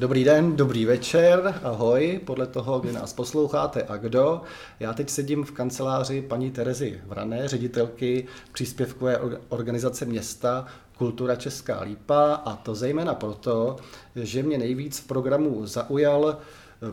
Dobrý 0.00 0.24
den, 0.24 0.56
dobrý 0.56 0.84
večer, 0.84 1.60
ahoj, 1.62 2.20
podle 2.24 2.46
toho, 2.46 2.80
kdy 2.80 2.92
nás 2.92 3.12
posloucháte 3.12 3.82
a 3.82 3.96
kdo. 3.96 4.40
Já 4.80 4.92
teď 4.92 5.10
sedím 5.10 5.44
v 5.44 5.52
kanceláři 5.52 6.22
paní 6.22 6.50
Terezy 6.50 7.00
Vrané, 7.06 7.48
ředitelky 7.48 8.26
příspěvkové 8.52 9.18
organizace 9.48 10.04
města 10.04 10.66
Kultura 10.98 11.36
Česká 11.36 11.80
Lípa 11.82 12.34
a 12.34 12.56
to 12.56 12.74
zejména 12.74 13.14
proto, 13.14 13.76
že 14.16 14.42
mě 14.42 14.58
nejvíc 14.58 14.98
v 14.98 15.06
programu 15.06 15.66
zaujal 15.66 16.38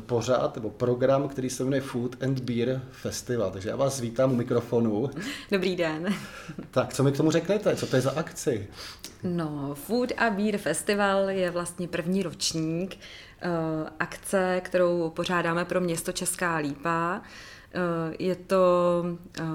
pořád 0.06 0.56
nebo 0.56 0.70
program, 0.70 1.28
který 1.28 1.50
se 1.50 1.64
jmenuje 1.64 1.82
Food 1.82 2.24
and 2.24 2.40
Beer 2.40 2.82
Festival. 2.92 3.52
Takže 3.52 3.70
já 3.70 3.76
vás 3.76 4.00
vítám 4.00 4.32
u 4.32 4.36
mikrofonu. 4.36 5.10
Dobrý 5.52 5.76
den. 5.76 6.14
Tak, 6.72 6.94
co 6.94 7.04
mi 7.04 7.12
k 7.12 7.18
tomu 7.18 7.32
řeknete? 7.32 7.76
Co 7.76 7.88
to 7.88 7.96
je 7.96 8.02
za 8.02 8.12
akci? 8.12 8.68
No, 9.24 9.76
Food 9.76 10.12
a 10.18 10.30
Beer 10.30 10.58
Festival 10.58 11.30
je 11.30 11.52
vlastně 11.52 11.88
první 11.88 12.24
ročník 12.24 12.98
uh, 13.46 13.88
akce, 14.00 14.62
kterou 14.64 15.10
pořádáme 15.10 15.66
pro 15.66 15.82
město 15.82 16.12
Česká 16.12 16.56
Lípa. 16.56 17.22
Uh, 17.76 18.16
je 18.20 18.36
to 18.36 19.04
uh, 19.40 19.46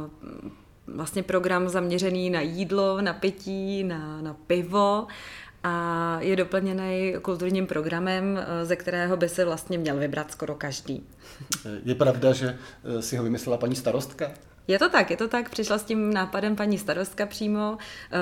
vlastně 0.87 1.23
program 1.23 1.69
zaměřený 1.69 2.30
na 2.30 2.41
jídlo, 2.41 3.01
na 3.01 3.12
pití, 3.12 3.84
na, 3.84 4.23
na 4.23 4.34
pivo 4.34 5.06
a 5.65 6.16
je 6.21 6.37
doplněný 6.37 7.15
kulturním 7.23 7.66
programem, 7.66 8.39
eh, 8.39 8.65
ze 8.65 8.77
kterého 8.77 9.16
by 9.16 9.29
se 9.29 9.45
vlastně 9.45 9.79
měl 9.79 9.97
vybrat 9.97 10.30
skoro 10.33 10.55
každý. 10.55 11.07
Je 11.84 11.95
pravda, 11.95 12.33
že 12.33 12.59
eh, 12.84 13.03
si 13.03 13.16
ho 13.16 13.25
vymyslela 13.25 13.57
paní 13.57 13.77
starostka? 13.77 14.30
Je 14.69 14.79
to 14.79 14.89
tak, 14.89 15.11
je 15.11 15.17
to 15.17 15.29
tak. 15.29 15.51
Přišla 15.51 15.79
s 15.79 15.83
tím 15.84 16.15
nápadem 16.15 16.56
paní 16.56 16.79
starostka 16.79 17.27
přímo. 17.27 17.79
Eh, 18.12 18.19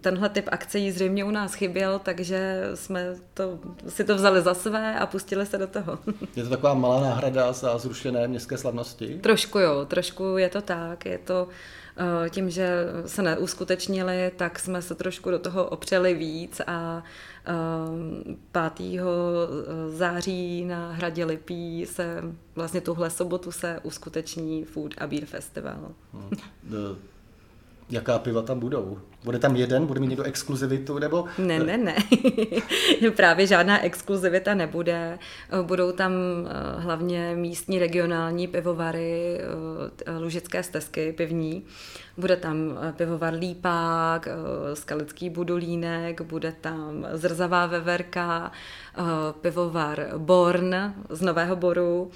tenhle 0.00 0.28
typ 0.28 0.48
akcí 0.52 0.92
zřejmě 0.92 1.24
u 1.24 1.30
nás 1.30 1.54
chyběl, 1.54 1.98
takže 1.98 2.62
jsme 2.74 3.14
to, 3.34 3.58
si 3.88 4.04
to 4.04 4.14
vzali 4.14 4.42
za 4.42 4.54
své 4.54 4.98
a 4.98 5.06
pustili 5.06 5.46
se 5.46 5.58
do 5.58 5.66
toho. 5.66 5.98
Je 6.36 6.42
to 6.42 6.50
taková 6.50 6.74
malá 6.74 7.00
náhrada 7.00 7.52
za 7.52 7.78
zrušené 7.78 8.28
městské 8.28 8.58
slavnosti? 8.58 9.18
Trošku 9.22 9.58
jo, 9.58 9.84
trošku 9.84 10.24
je 10.38 10.48
to 10.48 10.62
tak. 10.62 11.06
Je 11.06 11.18
to 11.18 11.48
Eh, 11.48 11.83
tím, 12.30 12.50
že 12.50 12.86
se 13.06 13.22
neuskutečnili, 13.22 14.32
tak 14.36 14.58
jsme 14.58 14.82
se 14.82 14.94
trošku 14.94 15.30
do 15.30 15.38
toho 15.38 15.64
opřeli 15.64 16.14
víc 16.14 16.60
a 16.66 17.02
5. 18.52 18.98
Eh, 18.98 19.00
září 19.90 20.64
na 20.64 20.92
Hradě 20.92 21.24
Lipí 21.24 21.86
se 21.86 22.22
vlastně 22.54 22.80
tuhle 22.80 23.10
sobotu 23.10 23.52
se 23.52 23.80
uskuteční 23.82 24.64
Food 24.64 24.94
a 24.98 25.06
Beer 25.06 25.24
Festival. 25.24 25.92
Hmm. 26.12 26.30
Jaká 27.90 28.18
piva 28.18 28.42
tam 28.42 28.60
budou? 28.60 28.98
Bude 29.24 29.38
tam 29.38 29.56
jeden? 29.56 29.86
Bude 29.86 30.00
mít 30.00 30.06
někdo 30.06 30.22
exkluzivitu? 30.22 30.98
Nebo... 30.98 31.24
Ne, 31.38 31.58
ne, 31.58 31.76
ne. 31.76 31.96
Právě 33.16 33.46
žádná 33.46 33.84
exkluzivita 33.84 34.54
nebude. 34.54 35.18
Budou 35.62 35.92
tam 35.92 36.12
eh, 36.12 36.80
hlavně 36.80 37.32
místní 37.36 37.78
regionální 37.78 38.48
pivovary, 38.48 39.40
eh, 40.06 40.18
lužické 40.18 40.62
stezky 40.62 41.12
pivní. 41.12 41.64
Bude 42.16 42.36
tam 42.36 42.56
eh, 42.82 42.92
pivovar 42.92 43.34
Lípák, 43.34 44.28
Skalický 44.74 45.30
budulínek, 45.30 46.20
bude 46.20 46.52
tam 46.60 47.06
zrzavá 47.12 47.66
veverka, 47.66 48.52
pivovar 49.40 50.08
Born 50.16 50.74
z 51.10 51.20
Nového 51.20 51.56
Boru 51.56 52.10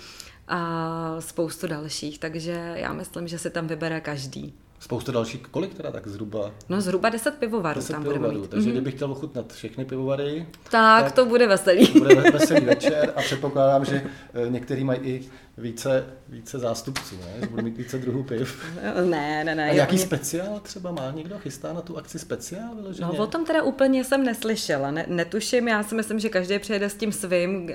a 0.49 1.17
spoustu 1.19 1.67
dalších. 1.67 2.19
Takže 2.19 2.73
já 2.75 2.93
myslím, 2.93 3.29
že 3.29 3.39
si 3.39 3.51
tam 3.51 3.67
vybere 3.67 4.01
každý. 4.01 4.55
Spousta 4.81 5.13
dalších, 5.13 5.41
kolik 5.51 5.75
teda 5.75 5.91
tak 5.91 6.09
zhruba? 6.09 6.51
No 6.69 6.81
zhruba 6.81 7.09
10 7.09 7.35
pivovarů 7.35 7.81
10 7.81 7.93
tam 7.93 8.03
pivovarů, 8.03 8.23
bude 8.23 8.41
mít. 8.41 8.51
Takže 8.51 8.69
mm-hmm. 8.69 8.73
kdybych 8.73 8.95
chtěl 8.95 9.13
ochutnat 9.13 9.53
všechny 9.53 9.85
pivovary, 9.85 10.47
tak, 10.71 11.05
tak 11.05 11.13
to 11.13 11.27
bude 11.27 11.47
veselý. 11.47 11.87
To 11.87 11.99
bude 11.99 12.15
veselý 12.15 12.65
večer 12.65 13.13
a 13.17 13.21
předpokládám, 13.21 13.85
že 13.85 14.03
eh, 14.35 14.51
některý 14.51 14.85
mají 14.85 15.01
i 15.01 15.29
více, 15.59 16.07
více 16.29 16.59
zástupců, 16.59 17.17
ne? 17.17 17.41
že 17.41 17.47
budou 17.47 17.63
mít 17.63 17.77
více 17.77 17.99
druhů 17.99 18.23
piv. 18.23 18.65
Ne, 19.05 19.45
ne, 19.45 19.55
ne. 19.55 19.71
A 19.71 19.75
jaký 19.75 19.97
mě... 19.97 20.05
speciál 20.05 20.61
třeba 20.61 20.91
má 20.93 21.11
někdo? 21.11 21.39
Chystá 21.39 21.73
na 21.73 21.81
tu 21.81 21.99
akci 21.99 22.19
speciál 22.19 22.75
vyloženě? 22.75 23.07
No 23.07 23.25
o 23.25 23.27
tom 23.27 23.45
teda 23.45 23.63
úplně 23.63 24.05
jsem 24.05 24.25
neslyšela, 24.25 24.91
ne, 24.91 25.05
netuším, 25.09 25.69
já 25.69 25.83
si 25.83 25.95
myslím, 25.95 26.19
že 26.19 26.29
každý 26.29 26.59
přijede 26.59 26.91
s 26.91 26.95
tím 26.95 27.13
svým 27.13 27.65
uh, 27.65 27.69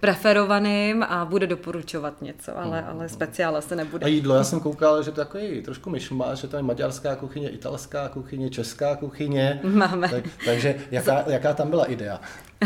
preferovaným 0.00 1.02
a 1.02 1.24
bude 1.24 1.46
doporučovat 1.46 2.22
něco, 2.22 2.58
ale, 2.58 2.80
hmm. 2.80 2.90
ale 2.90 3.08
speciál 3.08 3.62
se 3.62 3.76
nebude. 3.76 4.04
A 4.04 4.08
jídlo, 4.08 4.34
já 4.34 4.44
jsem 4.44 4.60
koukal, 4.60 5.02
že 5.02 5.10
to 5.10 5.16
takový 5.16 5.62
trošku 5.62 5.90
myšma, 5.90 6.23
že 6.34 6.48
to 6.48 6.56
je 6.56 6.62
maďarská 6.62 7.16
kuchyně, 7.16 7.48
italská 7.50 8.08
kuchyně, 8.08 8.50
česká 8.50 8.96
kuchyně. 8.96 9.60
Máme. 9.62 10.08
Tak, 10.08 10.24
takže 10.44 10.74
jaká, 10.90 11.24
jaká 11.26 11.54
tam 11.54 11.70
byla 11.70 11.84
idea? 11.84 12.20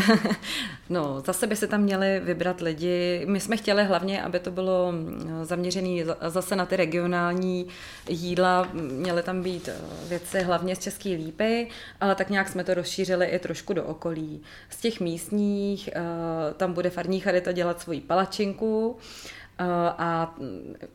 no, 0.89 1.21
zase 1.25 1.47
by 1.47 1.55
se 1.55 1.67
tam 1.67 1.81
měli 1.81 2.21
vybrat 2.23 2.61
lidi. 2.61 3.25
My 3.27 3.39
jsme 3.39 3.57
chtěli 3.57 3.83
hlavně, 3.83 4.23
aby 4.23 4.39
to 4.39 4.51
bylo 4.51 4.91
mm, 4.91 5.39
zaměřené 5.43 6.05
zase 6.27 6.55
na 6.55 6.65
ty 6.65 6.75
regionální 6.75 7.67
jídla. 8.09 8.67
Měly 8.73 9.23
tam 9.23 9.43
být 9.43 9.67
eh, 9.67 9.75
věci 10.09 10.41
hlavně 10.41 10.75
z 10.75 10.79
České 10.79 11.09
lípy, 11.09 11.67
ale 12.01 12.15
tak 12.15 12.29
nějak 12.29 12.49
jsme 12.49 12.63
to 12.63 12.73
rozšířili 12.73 13.25
i 13.25 13.39
trošku 13.39 13.73
do 13.73 13.83
okolí. 13.83 14.41
Z 14.69 14.77
těch 14.77 14.99
místních 14.99 15.89
eh, 15.95 16.01
tam 16.57 16.73
bude 16.73 16.89
farní 16.89 17.19
charita 17.19 17.51
dělat 17.51 17.81
svoji 17.81 18.01
palačinku, 18.01 18.97
a 19.97 20.35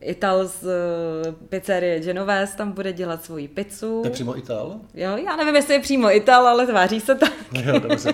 Ital 0.01 0.47
z 0.47 0.63
eh, 0.63 1.31
pizzerie 1.49 1.99
Genovese 1.99 2.57
tam 2.57 2.71
bude 2.71 2.93
dělat 2.93 3.25
svoji 3.25 3.47
pizzu. 3.47 4.01
To 4.01 4.07
je 4.07 4.11
přímo 4.11 4.37
Ital? 4.37 4.79
Jo, 4.93 5.17
já 5.17 5.35
nevím, 5.35 5.55
jestli 5.55 5.73
je 5.73 5.79
přímo 5.79 6.15
Ital, 6.15 6.47
ale 6.47 6.67
tváří 6.67 6.99
se 6.99 7.15
tak. 7.15 7.33
Jo, 7.65 7.79
dobře. 7.79 8.13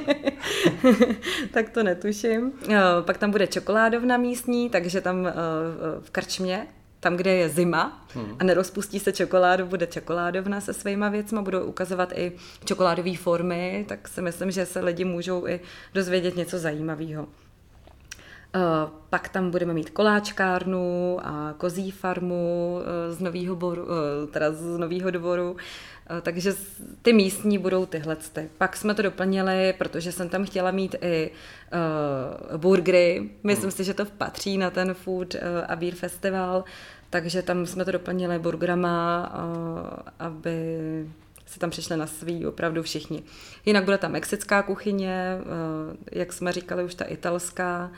tak 1.53 1.69
to 1.69 1.83
netuším. 1.83 2.51
Pak 3.01 3.17
tam 3.17 3.31
bude 3.31 3.47
čokoládovna 3.47 4.17
místní, 4.17 4.69
takže 4.69 5.01
tam 5.01 5.27
eh, 5.27 5.33
v 6.01 6.09
Krčmě 6.11 6.67
tam, 7.01 7.17
kde 7.17 7.33
je 7.33 7.49
zima 7.49 8.05
hmm. 8.13 8.35
a 8.39 8.43
nerozpustí 8.43 8.99
se 8.99 9.11
čokoládu, 9.11 9.65
bude 9.65 9.87
čokoládovna 9.87 10.61
se 10.61 10.73
svýma 10.73 11.09
věcma, 11.09 11.41
budou 11.41 11.63
ukazovat 11.63 12.13
i 12.15 12.31
čokoládové 12.65 13.17
formy, 13.17 13.85
tak 13.89 14.07
si 14.07 14.21
myslím, 14.21 14.51
že 14.51 14.65
se 14.65 14.79
lidi 14.79 15.05
můžou 15.05 15.47
i 15.47 15.59
dozvědět 15.93 16.35
něco 16.35 16.59
zajímavého. 16.59 17.27
Eh, 18.55 18.89
pak 19.09 19.29
tam 19.29 19.51
budeme 19.51 19.73
mít 19.73 19.89
koláčkárnu 19.89 21.19
a 21.23 21.53
kozí 21.57 21.91
farmu 21.91 22.79
eh, 22.81 23.13
z 23.13 23.19
Nového 23.19 23.55
boru, 23.55 23.87
eh, 23.91 24.27
teda 24.27 24.51
z 24.51 24.77
Nového 24.77 25.11
dvoru, 25.11 25.57
takže 26.21 26.53
ty 27.01 27.13
místní 27.13 27.57
budou 27.57 27.85
tyhle. 27.85 28.17
Pak 28.57 28.77
jsme 28.77 28.93
to 28.93 29.01
doplnili, 29.01 29.73
protože 29.77 30.11
jsem 30.11 30.29
tam 30.29 30.45
chtěla 30.45 30.71
mít 30.71 30.95
i 31.01 31.31
uh, 32.51 32.57
burgery. 32.57 33.29
Myslím 33.43 33.63
hmm. 33.63 33.71
si, 33.71 33.83
že 33.83 33.93
to 33.93 34.05
patří 34.05 34.57
na 34.57 34.69
ten 34.69 34.93
Food 34.93 35.35
a 35.67 35.75
Beer 35.75 35.93
Festival, 35.95 36.63
takže 37.09 37.41
tam 37.41 37.65
jsme 37.65 37.85
to 37.85 37.91
doplnili 37.91 38.39
burgerama, 38.39 39.33
uh, 39.33 39.89
aby 40.19 40.55
si 41.45 41.59
tam 41.59 41.69
přišli 41.69 41.97
na 41.97 42.07
svý 42.07 42.45
opravdu 42.45 42.83
všichni. 42.83 43.23
Jinak 43.65 43.83
bude 43.83 43.97
tam 43.97 44.11
mexická 44.11 44.63
kuchyně, 44.63 45.37
uh, 45.39 45.95
jak 46.11 46.33
jsme 46.33 46.51
říkali, 46.51 46.83
už 46.83 46.95
ta 46.95 47.05
italská, 47.05 47.91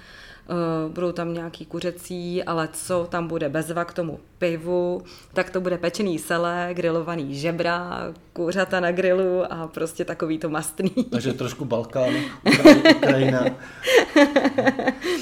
budou 0.87 1.11
tam 1.11 1.33
nějaký 1.33 1.65
kuřecí, 1.65 2.43
ale 2.43 2.69
co 2.73 3.07
tam 3.11 3.27
bude 3.27 3.49
bezva 3.49 3.85
k 3.85 3.93
tomu 3.93 4.19
pivu, 4.37 5.01
tak 5.33 5.49
to 5.49 5.61
bude 5.61 5.77
pečený 5.77 6.19
sele, 6.19 6.69
grilovaný 6.73 7.35
žebra, 7.35 8.13
kuřata 8.33 8.79
na 8.79 8.91
grilu 8.91 9.53
a 9.53 9.67
prostě 9.67 10.05
takový 10.05 10.37
to 10.37 10.49
mastný. 10.49 10.89
Takže 11.11 11.33
trošku 11.33 11.65
Balkán, 11.65 12.13
Ukrajina. 12.95 13.45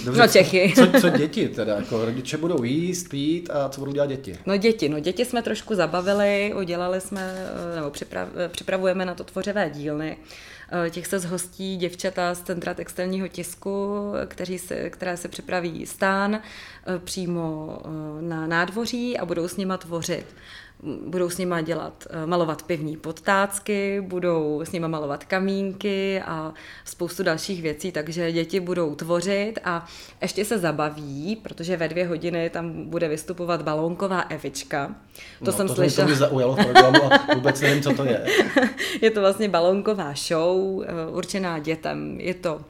Dobře, 0.06 0.22
no 0.22 0.28
Čechy. 0.28 0.74
Co, 0.76 1.02
co 1.02 1.10
děti 1.10 1.48
teda? 1.48 1.76
Jako 1.76 2.06
rodiče 2.06 2.38
budou 2.38 2.64
jíst, 2.64 3.10
pít 3.10 3.50
a 3.50 3.70
co 3.70 3.82
budou 3.82 3.92
dělat 3.92 4.08
děti? 4.08 4.38
No 4.46 4.58
děti, 4.58 4.90
no 4.90 5.00
děti 5.00 5.26
jsme 5.26 5.42
trošku 5.42 5.76
zabavili, 5.76 6.54
udělali 6.58 7.02
jsme, 7.02 7.46
eh, 7.72 7.76
nebo 7.76 7.90
připrav, 7.90 8.28
eh, 8.36 8.50
připravujeme 8.50 9.06
na 9.06 9.16
to 9.16 9.24
tvořivé 9.24 9.70
dílny. 9.70 10.18
Eh, 10.72 10.90
těch 10.90 11.08
se 11.08 11.20
zhostí 11.20 11.78
děvčata 11.78 12.34
z 12.34 12.42
Centra 12.42 12.74
textilního 12.74 13.28
tisku, 13.28 14.04
kteří 14.28 14.60
se, 14.60 14.90
které 14.90 15.18
se 15.18 15.28
připraví 15.28 15.86
stán 15.86 16.36
eh, 16.36 17.00
přímo 17.00 17.78
eh, 17.86 18.22
na 18.22 18.48
nádvoří 18.48 19.18
a 19.18 19.26
budou 19.26 19.48
s 19.48 19.58
nima 19.58 19.78
tvořit 19.78 20.26
budou 21.06 21.30
s 21.30 21.38
nima 21.38 21.62
dělat, 21.62 22.08
eh, 22.10 22.26
malovat 22.26 22.64
pivní 22.64 22.98
podtácky, 22.98 24.02
budou 24.02 24.62
s 24.66 24.72
nima 24.72 24.88
malovat 24.88 25.24
kamínky 25.24 26.22
a 26.26 26.54
spoustu 26.86 27.24
dalších 27.24 27.62
věcí, 27.62 27.92
takže 27.92 28.32
děti 28.32 28.60
budou 28.60 28.96
tvořit 28.96 29.54
a 29.64 29.86
ještě 30.22 30.46
se 30.46 30.58
zabaví, 30.58 31.36
protože 31.44 31.78
ve 31.78 31.88
dvě 31.88 32.08
hodiny 32.08 32.50
tam 32.50 32.90
bude 32.90 33.08
vystupovat 33.08 33.62
balónková 33.62 34.22
Evička. 34.22 34.96
To 35.40 35.46
no, 35.46 35.52
jsem 35.52 35.68
to 35.68 35.76
slyšela. 35.76 36.06
To 36.06 36.10
mě 36.10 36.18
zaujalo 36.18 36.56
v 36.56 36.64
programu 36.64 37.14
a 37.14 37.34
vůbec 37.36 37.62
nevím, 37.62 37.84
co 37.84 37.94
to 37.94 38.06
je. 38.06 38.26
je 39.02 39.12
to 39.12 39.20
vlastně 39.22 39.50
balónková 39.50 40.14
show, 40.28 40.84
eh, 40.84 41.12
určená 41.12 41.60
dětem. 41.60 42.20
Je 42.20 42.34
to 42.34 42.62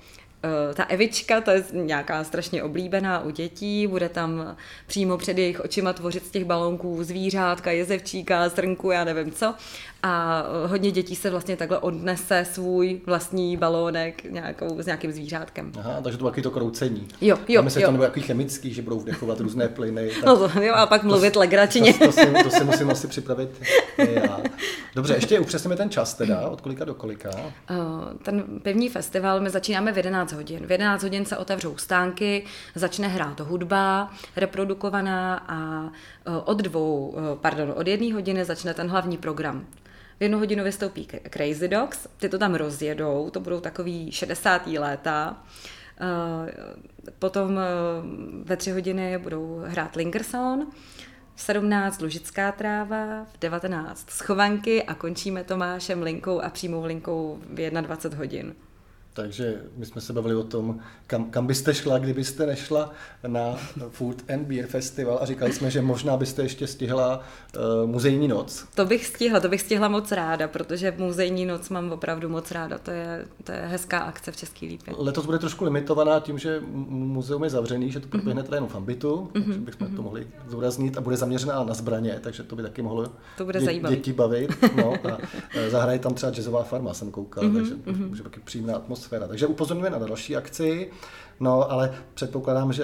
ta 0.74 0.84
Evička, 0.84 1.42
to 1.42 1.52
je 1.52 1.64
nějaká 1.72 2.24
strašně 2.24 2.64
oblíbená 2.64 3.20
u 3.20 3.30
dětí, 3.30 3.88
bude 3.88 4.10
tam 4.10 4.58
přímo 4.88 5.18
před 5.18 5.38
jejich 5.38 5.60
očima 5.60 5.94
tvořit 5.94 6.26
z 6.26 6.32
těch 6.32 6.46
balónků 6.46 7.04
zvířátka, 7.04 7.72
jezevčíka, 7.72 8.50
srnku, 8.50 8.92
já 8.92 9.04
nevím 9.04 9.32
co. 9.32 9.56
a 10.03 10.44
hodně 10.68 10.92
dětí 10.92 11.15
se 11.15 11.30
vlastně 11.30 11.57
takhle 11.57 11.77
odnese 11.77 12.45
svůj 12.51 13.01
vlastní 13.06 13.57
balónek 13.57 14.24
nějakou, 14.24 14.81
s 14.81 14.86
nějakým 14.86 15.12
zvířátkem. 15.12 15.71
Aha, 15.80 16.01
takže 16.01 16.18
to 16.18 16.25
taky 16.25 16.42
to 16.42 16.51
kroucení. 16.51 17.07
Jo, 17.21 17.38
jo, 17.48 17.59
A 17.59 17.63
my 17.63 17.69
se 17.71 17.81
jo. 17.81 17.88
to 17.88 17.92
nebo 17.92 18.03
jaký 18.03 18.21
chemický, 18.21 18.74
že 18.74 18.81
budou 18.81 19.00
vdechovat 19.00 19.39
různé 19.39 19.68
plyny. 19.68 20.09
Tak 20.15 20.24
No 20.25 20.38
to, 20.50 20.62
jo, 20.62 20.74
a 20.75 20.86
pak 20.86 21.03
mluvit 21.03 21.36
legračině. 21.36 21.94
to, 21.94 22.06
to, 22.06 22.12
si, 22.12 22.25
to 22.44 22.50
si 22.50 22.63
musím 22.63 22.89
asi 22.89 23.07
připravit 23.07 23.50
já. 23.98 24.39
Dobře, 24.95 25.13
ještě 25.13 25.39
upřesněme 25.39 25.75
ten 25.75 25.89
čas 25.89 26.13
teda, 26.13 26.47
od 26.50 26.62
kolika 26.62 26.86
do 26.86 26.94
kolika. 26.94 27.30
Eh, 27.69 27.75
Ten 28.24 28.44
pivní 28.63 28.89
festival, 28.89 29.39
my 29.42 29.50
začínáme 29.50 29.92
v 29.94 29.97
11 29.97 30.31
hodin. 30.31 30.59
V 30.68 30.71
11 30.71 31.04
hodin 31.04 31.25
se 31.25 31.38
otevřou 31.38 31.77
stánky, 31.77 32.45
začne 32.75 33.07
hrát 33.07 33.39
hudba, 33.39 34.12
reprodukovaná 34.36 35.38
a 35.47 35.89
eh, 36.25 36.31
od 36.45 36.57
dvou, 36.57 37.15
eh, 37.18 37.21
pardon, 37.42 37.74
od 37.75 37.88
jedné 37.88 38.13
hodiny 38.13 38.45
začne 38.45 38.74
ten 38.74 38.88
hlavní 38.88 39.18
program. 39.18 39.65
V 40.21 40.23
jednu 40.23 40.39
hodinu 40.39 40.63
vystoupí 40.63 41.07
Crazy 41.29 41.68
Dogs, 41.68 42.07
ty 42.18 42.29
to 42.29 42.38
tam 42.38 42.56
rozjedou, 42.56 43.29
to 43.29 43.39
budou 43.39 43.59
takový 43.59 44.12
60. 44.12 44.68
léta. 44.68 45.44
Eh, 46.01 47.12
Potom 47.19 47.59
eh, 47.59 47.63
ve 48.44 48.57
tři 48.57 48.71
hodiny 48.71 49.18
budou 49.18 49.63
hrát 49.65 49.95
Linkerson, 49.95 50.68
v 51.35 51.41
17 51.41 52.01
Lužická 52.01 52.51
tráva, 52.51 53.25
v 53.33 53.39
19 53.39 54.09
Schovanky 54.09 54.83
a 54.83 54.94
končíme 54.94 55.44
Tomášem 55.44 56.03
linkou 56.03 56.41
a 56.41 56.50
přímou 56.50 56.85
linkou 56.85 57.39
v 57.50 57.71
21 57.81 58.18
hodin. 58.18 58.56
Takže 59.13 59.62
my 59.78 59.86
jsme 59.86 60.02
se 60.02 60.13
bavili 60.13 60.36
o 60.36 60.44
tom, 60.44 60.80
kam, 61.08 61.25
kam 61.31 61.48
byste 61.48 61.74
šla, 61.74 61.98
kdybyste 61.98 62.46
nešla 62.46 62.92
na 63.28 63.56
Food 63.90 64.31
and 64.34 64.48
Beer 64.48 64.66
Festival 64.68 65.19
a 65.22 65.25
říkali 65.25 65.54
jsme, 65.54 65.72
že 65.72 65.81
možná 65.81 66.18
byste 66.18 66.42
ještě 66.42 66.68
stihla 66.68 67.19
uh, 67.56 67.90
muzejní 67.90 68.28
noc. 68.28 68.66
To 68.75 68.86
bych 68.86 69.06
stihla, 69.06 69.40
to 69.40 69.50
bych 69.50 69.62
stihla 69.62 69.88
moc 69.88 70.12
ráda, 70.12 70.48
protože 70.48 70.94
muzejní 70.98 71.46
noc 71.46 71.69
mám 71.69 71.92
opravdu 71.92 72.30
moc 72.30 72.52
ráda. 72.52 72.78
To 72.78 72.92
je, 72.92 73.25
to 73.44 73.52
je 73.52 73.58
hezká 73.58 74.00
akce 74.00 74.31
v 74.31 74.38
Český 74.38 74.68
lípě. 74.68 74.94
Letos 74.98 75.25
bude 75.25 75.40
trošku 75.40 75.64
limitovaná 75.66 76.19
tím, 76.19 76.40
že 76.40 76.62
muzeum 76.90 77.44
je 77.44 77.50
zavřený, 77.50 77.92
že 77.92 78.00
to 78.00 78.07
proběhne 78.07 78.44
teda 78.44 78.57
jenom 78.57 78.69
v 78.69 78.75
ambitu, 78.75 79.30
takže 79.34 79.60
bychom 79.60 79.96
to 79.96 80.02
mohli 80.02 80.28
zúraznit 80.48 80.98
a 80.98 81.02
bude 81.02 81.18
zaměřená 81.18 81.64
na 81.64 81.74
zbraně, 81.74 82.19
takže 82.24 82.44
to 82.44 82.56
by 82.56 82.64
taky 82.64 82.81
mohlo 82.81 83.07
To 83.38 83.46
bude 83.46 83.62
zajímavý. 83.62 83.96
děti 83.96 84.14
bavit. 84.14 84.52
No, 84.75 84.94
a 84.94 85.18
e, 85.56 85.69
zahraje 85.69 86.00
tam 86.00 86.14
třeba 86.14 86.31
jazzová 86.31 86.64
farma, 86.64 86.94
jsem 86.94 87.12
koukal, 87.12 87.44
Mhm, 87.44 87.56
takže 87.56 87.74
může 88.07 88.24
taky 88.24 88.40
příjemná 88.40 88.75
atmosféra. 88.75 89.00
Takže 89.09 89.48
upozorňujeme 89.48 90.00
na 90.00 90.07
další 90.07 90.36
akci, 90.36 90.92
no 91.39 91.71
ale 91.71 91.94
předpokládám, 92.13 92.74
že 92.74 92.83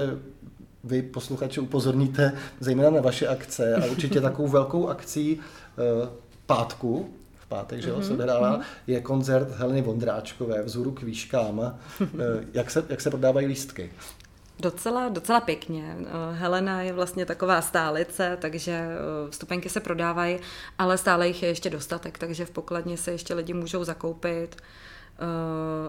vy 0.84 1.02
posluchači 1.02 1.60
upozorníte 1.60 2.34
zejména 2.60 2.90
na 2.90 3.02
vaše 3.02 3.28
akce 3.28 3.76
a 3.76 3.86
určitě 3.86 4.22
takovou 4.22 4.48
velkou 4.48 4.88
akcí 4.88 5.40
e, 5.40 5.40
pátku, 6.46 7.10
v 7.40 7.48
pátek, 7.48 7.82
že 7.82 7.90
jo, 7.90 8.02
se 8.02 8.14
odehrává, 8.14 8.60
je 8.88 9.02
koncert 9.02 9.52
Heleny 9.58 9.82
Vondráčkové 9.82 10.64
Vzhůru 10.64 10.92
k 10.92 11.04
výškám. 11.04 11.60
E, 11.62 12.04
jak, 12.54 12.72
se, 12.72 12.86
jak 12.90 13.02
se 13.02 13.10
prodávají 13.10 13.48
lístky? 13.48 13.92
Docela, 14.60 15.10
docela 15.10 15.40
pěkně. 15.40 15.96
Eh, 16.00 16.36
Helena 16.36 16.82
je 16.82 16.94
vlastně 16.94 17.26
taková 17.26 17.62
stálice, 17.62 18.38
takže 18.42 18.88
vstupenky 19.30 19.70
se 19.70 19.80
prodávají, 19.80 20.40
ale 20.78 20.98
stále 20.98 21.28
jich 21.28 21.44
je 21.44 21.50
ještě 21.50 21.70
dostatek, 21.70 22.18
takže 22.18 22.46
v 22.46 22.50
pokladně 22.50 22.98
se 22.98 23.12
ještě 23.12 23.34
lidi 23.34 23.54
můžou 23.54 23.84
zakoupit 23.84 24.56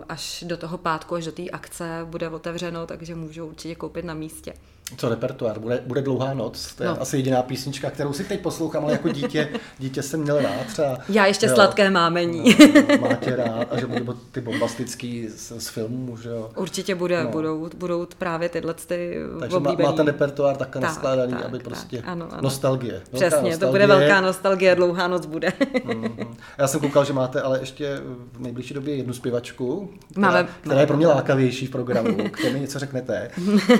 až 0.08 0.44
do 0.46 0.56
toho 0.56 0.78
pátku, 0.78 1.14
až 1.14 1.24
do 1.24 1.32
té 1.32 1.42
akce 1.50 2.00
bude 2.04 2.28
otevřeno, 2.28 2.86
takže 2.86 3.14
můžou 3.14 3.46
určitě 3.46 3.74
koupit 3.74 4.04
na 4.04 4.14
místě. 4.14 4.54
Co 4.96 5.08
repertoár? 5.08 5.58
Bude, 5.58 5.82
bude 5.86 6.02
dlouhá 6.02 6.34
noc? 6.34 6.74
To 6.74 6.82
je 6.82 6.88
no. 6.88 6.94
No. 6.94 7.02
asi 7.02 7.16
jediná 7.16 7.42
písnička, 7.42 7.90
kterou 7.90 8.12
si 8.12 8.24
teď 8.24 8.40
poslouchám, 8.40 8.82
ale 8.84 8.92
jako 8.92 9.08
dítě, 9.08 9.48
dítě 9.78 10.02
jsem 10.02 10.20
měl 10.20 10.42
rád 10.42 10.66
třeba. 10.66 10.98
Já 11.08 11.26
ještě 11.26 11.46
jo, 11.46 11.54
sladké 11.54 11.90
mámení. 11.90 12.56
No, 13.00 13.08
máte 13.08 13.36
rád 13.36 13.72
a 13.72 13.80
že 13.80 13.86
budou 13.86 14.12
ty 14.32 14.40
bombastický 14.40 15.28
z, 15.28 15.52
z 15.58 15.68
filmů, 15.68 16.16
že 16.16 16.28
jo. 16.28 16.50
Určitě 16.56 16.94
bude, 16.94 17.18
No. 17.18 17.24
no. 17.24 17.30
budou, 17.30 17.68
budou 17.76 18.06
právě 18.18 18.48
tyhle 18.48 18.74
ty 18.74 19.14
Takže 19.40 19.54
má, 19.60 19.70
oblíbený. 19.70 19.88
má 19.88 19.92
ten 19.96 20.06
repertoár 20.06 20.56
takhle 20.56 20.80
Tak, 20.80 20.90
naskládaný, 20.90 21.32
tak, 21.32 21.44
aby 21.44 21.58
tak, 21.58 21.64
prostě 21.66 22.02
ano, 22.02 22.28
ano. 22.32 22.42
nostalgie. 22.42 23.02
Přesně, 23.12 23.30
to 23.30 23.42
nostalgie. 23.46 23.70
bude 23.70 23.86
velká 23.86 24.20
nostalgie, 24.20 24.74
dlouhá 24.74 25.08
noc 25.08 25.26
bude. 25.26 25.52
Mhm. 25.84 26.34
Já 26.58 26.66
jsem 26.68 26.80
koukal, 26.80 27.04
že 27.04 27.12
máte 27.12 27.42
ale 27.42 27.60
ještě 27.60 28.00
v 28.32 28.40
nejbližší 28.40 28.74
době 28.74 28.94
jednu 28.96 29.12
zpěvačku, 29.12 29.90
která, 30.10 30.26
Máme- 30.26 30.48
která 30.60 30.80
je 30.80 30.86
pro 30.86 30.96
mě 30.96 31.06
lákavější 31.06 31.66
v 31.66 31.70
programu. 31.70 32.16
K 32.30 32.40
tomu 32.42 32.56
něco 32.56 32.78
řeknete? 32.78 33.30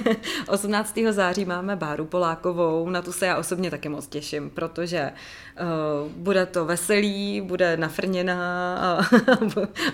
18. 0.48 0.97
září 1.10 1.44
máme 1.44 1.76
Báru 1.76 2.06
Polákovou, 2.06 2.90
na 2.90 3.02
tu 3.02 3.12
se 3.12 3.26
já 3.26 3.38
osobně 3.38 3.70
taky 3.70 3.88
moc 3.88 4.06
těším, 4.06 4.50
protože 4.50 5.12
uh, 5.60 6.12
bude 6.12 6.46
to 6.46 6.64
veselý, 6.64 7.40
bude 7.40 7.76
nafrněná 7.76 8.76
a 8.76 9.00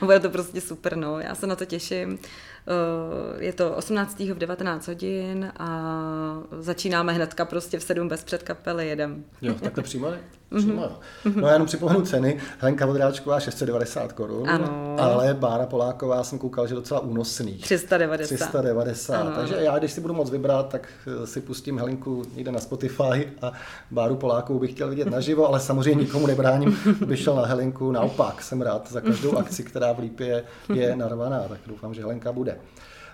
bude 0.04 0.20
to 0.20 0.30
prostě 0.30 0.60
super, 0.60 0.96
no, 0.96 1.20
já 1.20 1.34
se 1.34 1.46
na 1.46 1.56
to 1.56 1.64
těším. 1.64 2.18
Uh, 2.66 3.43
je 3.43 3.52
to 3.52 3.75
18. 3.75 4.19
v 4.20 4.38
19 4.38 4.88
hodin 4.88 5.52
a 5.58 5.69
začínáme 6.58 7.12
hnedka 7.12 7.44
prostě 7.44 7.78
v 7.78 7.82
7 7.82 8.08
bez 8.08 8.25
předkapely, 8.25 8.88
jedem. 8.88 9.25
Jo, 9.43 9.55
takhle 9.55 9.82
přímo? 9.82 10.08
Přímo, 10.58 10.82
jo. 10.82 10.90
No 11.37 11.46
já 11.46 11.52
jenom 11.52 11.66
připomenu 11.66 12.02
ceny. 12.02 12.38
Helenka 12.58 12.87
Vodráčková 12.87 13.40
690 13.40 14.12
korun, 14.12 14.50
Ano. 14.50 14.96
ale 14.99 15.34
Bára 15.34 15.66
Poláková 15.66 16.25
jsem 16.25 16.38
koukal, 16.38 16.66
že 16.66 16.75
docela 16.75 17.00
únosný. 17.00 17.55
390. 17.58 18.34
390. 18.34 19.14
Ano, 19.14 19.31
Takže 19.37 19.55
já, 19.58 19.78
když 19.78 19.93
si 19.93 20.00
budu 20.00 20.14
moc 20.14 20.31
vybrat, 20.31 20.69
tak 20.69 20.88
eh, 21.22 21.26
si 21.26 21.40
pustím 21.40 21.78
Helenku 21.78 22.22
někde 22.34 22.52
na 22.52 22.58
Spotify 22.58 23.28
a 23.43 23.52
Báru 23.90 24.17
Polákovou 24.17 24.58
bych 24.58 24.70
chtěl 24.70 24.88
vidět 24.88 25.10
naživo, 25.10 25.49
ale 25.49 25.60
samozřejmě 25.60 26.00
nikomu 26.05 26.26
nebráním, 26.26 26.78
aby 27.02 27.17
šel 27.17 27.37
na 27.37 27.46
Helenku. 27.46 27.93
Naopak, 27.93 28.43
jsem 28.43 28.62
rád 28.62 28.90
za 28.93 29.00
každou 29.00 29.38
akci, 29.38 29.62
která 29.62 29.93
v 29.93 29.99
Lípě 29.99 30.44
je 30.75 30.96
narvaná, 30.96 31.40
tak 31.49 31.58
doufám, 31.67 31.94
že 31.94 32.00
Helenka 32.00 32.32
bude. 32.32 32.53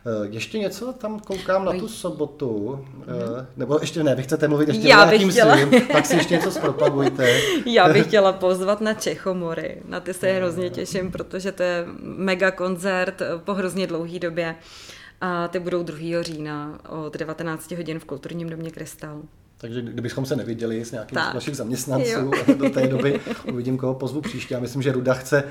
Eh, 0.07 0.27
Ještě 0.31 0.59
něco 0.59 0.93
tam 0.93 1.21
koukám 1.21 1.65
na 1.65 1.73
tu 1.73 1.89
sobotu, 1.89 2.85
eh, 3.03 3.47
nebo 3.57 3.79
ještě 3.81 4.03
ne, 4.03 4.15
vy 4.15 4.23
chcete 4.23 4.49
mluvit 4.49 4.69
ještě 4.69 4.89
Já 4.89 5.03
o 5.05 5.09
bych 5.09 5.11
nějakým 5.11 5.31
chtěla. 5.31 5.57
svým, 5.57 5.87
tak 5.93 6.07
si 6.07 6.17
ještě 6.17 6.35
něco 6.35 6.51
zpropagujte. 6.51 7.41
Já 7.67 7.89
bych 7.93 8.07
chtěla 8.09 8.33
pozvat 8.33 8.81
na 8.81 8.95
Čechomory. 8.95 9.83
Na 9.89 10.01
ty 10.01 10.15
se 10.15 10.33
hrozně 10.33 10.71
těším, 10.71 11.11
protože 11.13 11.53
to 11.53 11.63
je 11.63 11.85
mega 12.03 12.51
koncert 12.51 13.23
po 13.45 13.55
hrozně 13.55 13.87
dlouhé 13.87 14.19
době. 14.19 14.55
A 15.21 15.49
ty 15.49 15.59
budou 15.59 15.83
2. 15.83 16.23
října 16.23 16.79
od 16.89 17.17
19 17.17 17.71
hodin 17.71 17.99
v 17.99 18.05
Kulturním 18.05 18.49
domě 18.51 18.71
Krystal. 18.71 19.23
Takže 19.59 19.83
kdybychom 19.83 20.27
se 20.27 20.37
neviděli 20.37 20.85
s 20.85 20.93
nějakým 20.93 21.19
z 21.19 21.21
Tak. 21.23 21.35
vašich 21.35 21.57
zaměstnanců 21.57 22.11
Jo. 22.11 22.31
do 22.57 22.71
té 22.71 22.87
doby, 22.87 23.21
uvidím, 23.53 23.79
koho 23.79 23.95
pozvu 23.95 24.21
příště. 24.21 24.55
Já 24.55 24.61
myslím, 24.61 24.83
že 24.83 24.93
Ruda 24.93 25.15
chce 25.15 25.45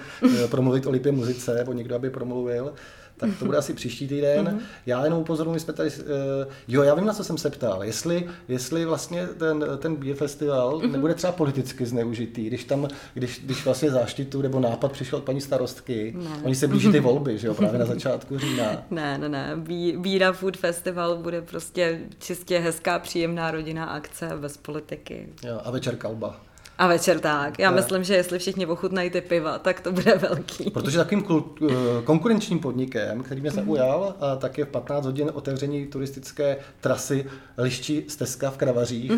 eh, 0.44 0.48
promluvit 0.48 0.86
o 0.86 0.92
Lipě 0.92 1.12
muzice, 1.12 1.54
nebo 1.56 1.74
někdo, 1.74 1.96
aby 1.96 2.10
promluvil. 2.10 2.74
Tak 3.20 3.30
to 3.40 3.46
bude 3.46 3.58
asi 3.58 3.74
příští 3.74 4.08
týden. 4.08 4.46
Mhm. 4.46 4.60
Já 4.86 5.04
jenom 5.04 5.20
upozorňuji, 5.20 5.54
my 5.54 5.60
jsme 5.60 5.74
tady, 5.74 5.90
eh, 6.00 6.48
jo, 6.68 6.84
já 6.84 6.96
vím, 6.96 7.06
na 7.06 7.14
co 7.14 7.24
jsem 7.24 7.38
se 7.38 7.50
ptal. 7.50 7.84
Jestli, 7.84 8.30
jestli 8.48 8.86
vlastně 8.86 9.28
ten, 9.28 9.66
ten 9.78 9.96
beer 9.96 10.16
festival 10.16 10.80
Mhm. 10.84 10.92
nebude 10.92 11.14
třeba 11.14 11.34
politicky 11.34 11.86
zneužitý, 11.86 12.48
když 12.48 12.64
tam, 12.64 12.88
když, 13.14 13.42
když 13.46 13.66
vlastně 13.66 13.92
záštitu 13.92 14.42
nebo 14.42 14.60
nápad 14.60 14.92
přišel 14.92 15.18
od 15.20 15.24
paní 15.26 15.42
starostky, 15.42 16.14
Ne. 16.18 16.30
oni 16.44 16.56
se 16.56 16.68
blíží 16.68 16.92
ty 16.92 17.00
volby, 17.10 17.38
že 17.38 17.48
jo, 17.48 17.54
právě 17.54 17.80
na 17.80 17.86
začátku 17.86 18.38
října. 18.38 18.84
Ne, 18.92 19.18
ne, 19.18 19.30
ne. 19.30 19.54
Bí- 19.58 19.98
Bíra 19.98 20.32
Food 20.32 20.58
Festival 20.58 21.18
bude 21.18 21.42
prostě 21.42 22.00
čistě 22.20 22.60
hezká, 22.60 23.00
příjemná 23.00 23.52
rodinná 23.52 23.86
akce 23.86 24.30
bez 24.42 24.58
politiky. 24.58 25.28
Jo, 25.46 25.62
a 25.64 25.72
večer 25.72 25.96
kalba. 25.96 26.42
A 26.80 26.88
večer 26.88 27.20
tak. 27.20 27.60
Já 27.60 27.72
myslím, 27.72 28.04
že 28.04 28.16
jestli 28.16 28.40
všichni 28.40 28.66
ochutnají 28.66 29.10
ty 29.10 29.22
piva, 29.22 29.60
tak 29.60 29.80
to 29.80 29.92
bude 29.92 30.18
velký. 30.18 30.70
Protože 30.72 30.98
takovým 30.98 31.24
kult, 31.24 31.60
eh, 31.70 31.74
konkurenčním 32.04 32.60
podnikem, 32.60 33.24
který 33.24 33.42
mě 33.42 33.52
zaujal, 33.52 34.16
a 34.20 34.36
tak 34.36 34.58
je 34.58 34.66
v 34.66 34.68
15 34.68 35.06
hodin 35.06 35.32
otevření 35.34 35.88
turistické 35.88 36.58
trasy 36.82 37.26
Liščí 37.58 38.06
stezka 38.08 38.52
v 38.52 38.58
Kravařích. 38.58 39.12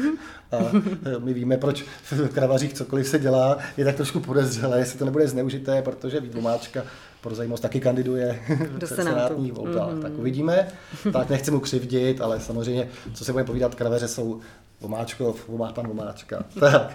A 0.52 0.58
eh, 0.58 1.20
my 1.20 1.34
víme, 1.34 1.58
proč 1.58 1.86
v 2.12 2.28
Kravařích 2.34 2.74
cokoliv 2.74 3.08
se 3.08 3.20
dělá, 3.20 3.58
je 3.78 3.86
tak 3.86 3.96
trošku 3.96 4.20
podezřelé, 4.20 4.80
jestli 4.80 5.00
to 5.00 5.06
nebude 5.06 5.28
zneužité, 5.28 5.82
protože 5.82 6.20
Vít 6.20 6.36
Vomáčka 6.36 6.84
pro 7.22 7.36
zajímavost 7.36 7.62
taky 7.62 7.80
kandiduje 7.80 8.40
Do 8.78 8.88
v 8.88 8.90
senátních 8.90 9.54
volbách. 9.54 10.00
Tak 10.02 10.12
uvidíme. 10.18 10.68
Tak 11.14 11.30
nechci 11.30 11.52
mu 11.52 11.60
křivdit, 11.60 12.22
ale 12.22 12.40
samozřejmě, 12.40 12.90
co 13.14 13.26
se 13.26 13.32
budeme 13.32 13.48
povídat, 13.48 13.76
Kravaře 13.76 14.08
jsou 14.08 14.42
Vomáčkov, 14.82 15.48
Vomá, 15.50 15.72
pan 15.74 15.88
Vomáčka. 15.88 16.44
Tak, 16.60 16.92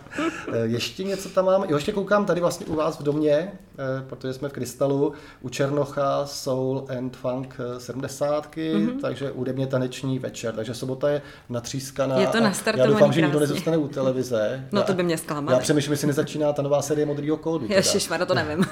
eh, 0.52 0.58
ještě 0.66 1.04
něco 1.04 1.28
tam 1.28 1.44
mám. 1.44 1.64
Jo, 1.68 1.76
ještě 1.76 1.92
koukám 1.92 2.24
tady 2.24 2.40
vlastně 2.40 2.66
u 2.66 2.74
vás 2.74 2.98
v 3.00 3.02
domě, 3.02 3.52
eh, 3.78 4.04
protože 4.08 4.32
jsme 4.32 4.48
v 4.48 4.52
Krystalu, 4.52 5.12
u 5.40 5.48
Černocha 5.48 6.26
Soul 6.26 6.86
and 6.98 7.16
Funk 7.16 7.56
eh, 7.76 7.80
70, 7.80 8.56
mm-hmm. 8.56 9.00
takže 9.00 9.30
údebně 9.32 9.66
taneční 9.66 10.18
večer, 10.18 10.54
takže 10.54 10.74
sobota 10.74 11.08
je 11.08 11.22
natřískaná. 11.48 12.18
Je 12.18 12.26
to 12.26 12.38
a 12.38 12.52
Já 12.76 12.86
doufám, 12.86 13.12
že 13.12 13.20
nikdo 13.20 13.40
nezůstane 13.40 13.76
u 13.76 13.88
televize. 13.88 14.64
No 14.72 14.80
Já- 14.80 14.86
to 14.86 14.92
by 14.92 15.02
mě 15.02 15.14
Já 15.14 15.18
zklamalo. 15.18 15.58
přemýšlím, 15.58 15.92
jestli 15.92 16.06
nezačíná 16.06 16.52
ta 16.52 16.62
nová 16.62 16.82
série 16.82 17.06
Modrýho 17.06 17.36
kódu. 17.36 17.66
Ježišmarja, 17.68 18.26
to 18.26 18.34
nevím. 18.44 18.64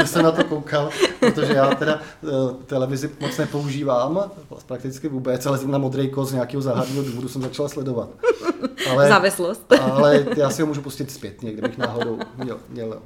že 0.00 0.06
jsem 0.06 0.22
na 0.22 0.30
to 0.32 0.44
koukal, 0.44 0.90
protože 1.20 1.54
já 1.54 1.74
teda 1.74 2.00
eh, 2.24 2.28
televizi 2.66 3.10
moc 3.20 3.36
nepoužívám, 3.38 4.30
prakticky 4.66 5.08
vůbec, 5.08 5.46
ale 5.46 5.58
na 5.66 5.78
modrý 5.78 6.08
kód 6.10 6.28
z 6.28 6.32
nějakého 6.32 6.62
záhadného 6.62 7.02
důvodu 7.02 7.28
jsem 7.28 7.42
začal 7.42 7.68
sledovat. 7.68 7.99
Sledovat. 8.00 8.80
Ale, 8.90 9.08
Závislost. 9.08 9.72
ale 9.80 10.26
já 10.36 10.50
si 10.50 10.62
ho 10.62 10.68
můžu 10.68 10.82
pustit 10.82 11.10
zpětně, 11.10 11.52
kdybych 11.52 11.78
náhodou 11.78 12.18
měl, 12.36 12.58
měl 12.68 13.02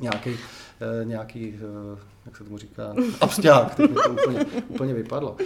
nějaký, 0.00 0.38
eh, 0.80 1.04
nějaký 1.04 1.60
eh, 1.94 1.98
jak 2.26 2.36
se 2.36 2.44
tomu 2.44 2.58
říká, 2.58 2.94
absťák, 3.20 3.74
teď 3.74 3.90
mi 3.90 3.96
to 3.96 4.10
úplně, 4.10 4.44
úplně 4.68 4.94
vypadlo. 4.94 5.36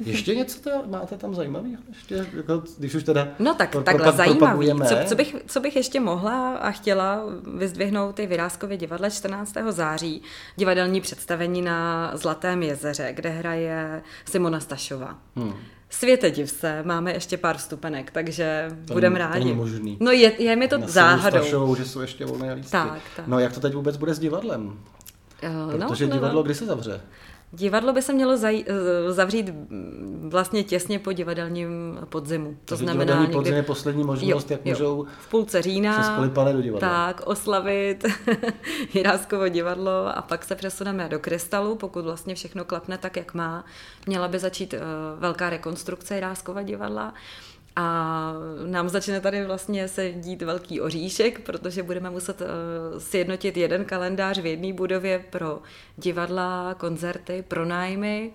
Ještě 0.00 0.34
něco 0.34 0.60
teda, 0.60 0.82
máte 0.86 1.16
tam 1.16 1.34
zajímavého? 1.34 1.82
Ještě, 1.88 2.26
jako, 2.36 2.62
když 2.78 2.94
už 2.94 3.04
teda 3.04 3.28
No 3.38 3.54
tak 3.54 3.70
pro, 3.70 3.82
takhle 3.82 4.12
zajímavý. 4.12 4.68
Co, 4.88 4.94
co, 5.06 5.14
bych, 5.14 5.36
co 5.46 5.60
bych 5.60 5.76
ještě 5.76 6.00
mohla 6.00 6.56
a 6.56 6.70
chtěla 6.70 7.22
vyzdvihnout 7.56 8.14
ty 8.14 8.26
Vyrázkově 8.26 8.76
divadle 8.76 9.10
14. 9.10 9.54
září, 9.68 10.22
divadelní 10.56 11.00
představení 11.00 11.62
na 11.62 12.10
Zlatém 12.14 12.62
jezeře, 12.62 13.12
kde 13.12 13.30
hraje 13.30 14.02
Simona 14.24 14.60
Stašova. 14.60 15.18
Hmm. 15.36 15.54
Světe 15.90 16.30
div 16.30 16.50
se, 16.50 16.82
máme 16.82 17.12
ještě 17.12 17.36
pár 17.36 17.56
vstupenek, 17.56 18.10
takže 18.10 18.68
budeme 18.92 19.18
rádi. 19.18 19.38
To 19.38 19.44
není 19.44 19.56
možný. 19.56 19.96
No 20.00 20.10
je, 20.10 20.42
je 20.42 20.56
mi 20.56 20.68
to 20.68 20.78
Na 20.78 20.86
záhadou. 20.86 21.38
Stašovou, 21.38 21.74
že 21.74 21.84
jsou 21.84 22.00
ještě 22.00 22.26
volné 22.26 22.54
lístky. 22.54 22.72
Tak, 22.72 23.00
tak. 23.16 23.26
No 23.26 23.38
jak 23.38 23.52
to 23.52 23.60
teď 23.60 23.74
vůbec 23.74 23.96
bude 23.96 24.14
s 24.14 24.18
divadlem? 24.18 24.78
Uh, 25.72 25.86
Protože 25.88 26.06
no, 26.06 26.12
divadlo 26.12 26.36
no. 26.38 26.42
kdy 26.42 26.54
se 26.54 26.66
zavře? 26.66 27.00
Divadlo 27.52 27.92
by 27.92 28.02
se 28.02 28.12
mělo 28.12 28.36
zaj- 28.36 28.64
eh, 28.66 29.12
zavřít 29.12 29.50
vlastně 30.28 30.64
těsně 30.64 30.98
po 30.98 31.12
divadelním 31.12 31.98
podzimu. 32.08 32.50
To 32.50 32.56
Takže 32.64 32.84
znamená 32.84 33.04
divadelní 33.04 33.22
někdy... 33.22 33.34
podzim 33.34 33.54
je 33.54 33.62
poslední 33.62 34.04
možnost, 34.04 34.50
jo, 34.50 34.54
jak 34.54 34.66
jo. 34.66 34.72
můžou 34.72 35.06
v 35.20 35.30
půlce 35.30 35.62
října 35.62 36.28
do 36.52 36.62
divadla. 36.62 36.88
Tak, 36.88 37.20
oslavit 37.24 38.04
Jiráskovo 38.94 39.48
divadlo 39.48 40.16
a 40.16 40.22
pak 40.22 40.44
se 40.44 40.54
přesuneme 40.54 41.08
do 41.08 41.18
Krystalu, 41.18 41.76
pokud 41.76 42.04
vlastně 42.04 42.34
všechno 42.34 42.64
klapne 42.64 42.98
tak, 42.98 43.16
jak 43.16 43.34
má. 43.34 43.64
Měla 44.06 44.28
by 44.28 44.38
začít 44.38 44.74
uh, 44.74 44.80
velká 45.20 45.50
rekonstrukce 45.50 46.14
Jiráskova 46.14 46.62
divadla. 46.62 47.14
A 47.76 48.32
nám 48.66 48.88
začne 48.88 49.20
tady 49.20 49.46
vlastně 49.46 49.88
se 49.88 50.12
dít 50.12 50.42
velký 50.42 50.80
oříšek, 50.80 51.40
protože 51.40 51.82
budeme 51.82 52.10
muset 52.10 52.40
uh, 52.40 52.46
sjednotit 52.98 53.56
jeden 53.56 53.84
kalendář 53.84 54.38
v 54.38 54.46
jedné 54.46 54.72
budově 54.72 55.24
pro 55.30 55.58
divadla, 55.96 56.74
koncerty, 56.74 57.44
pronájmy 57.48 58.32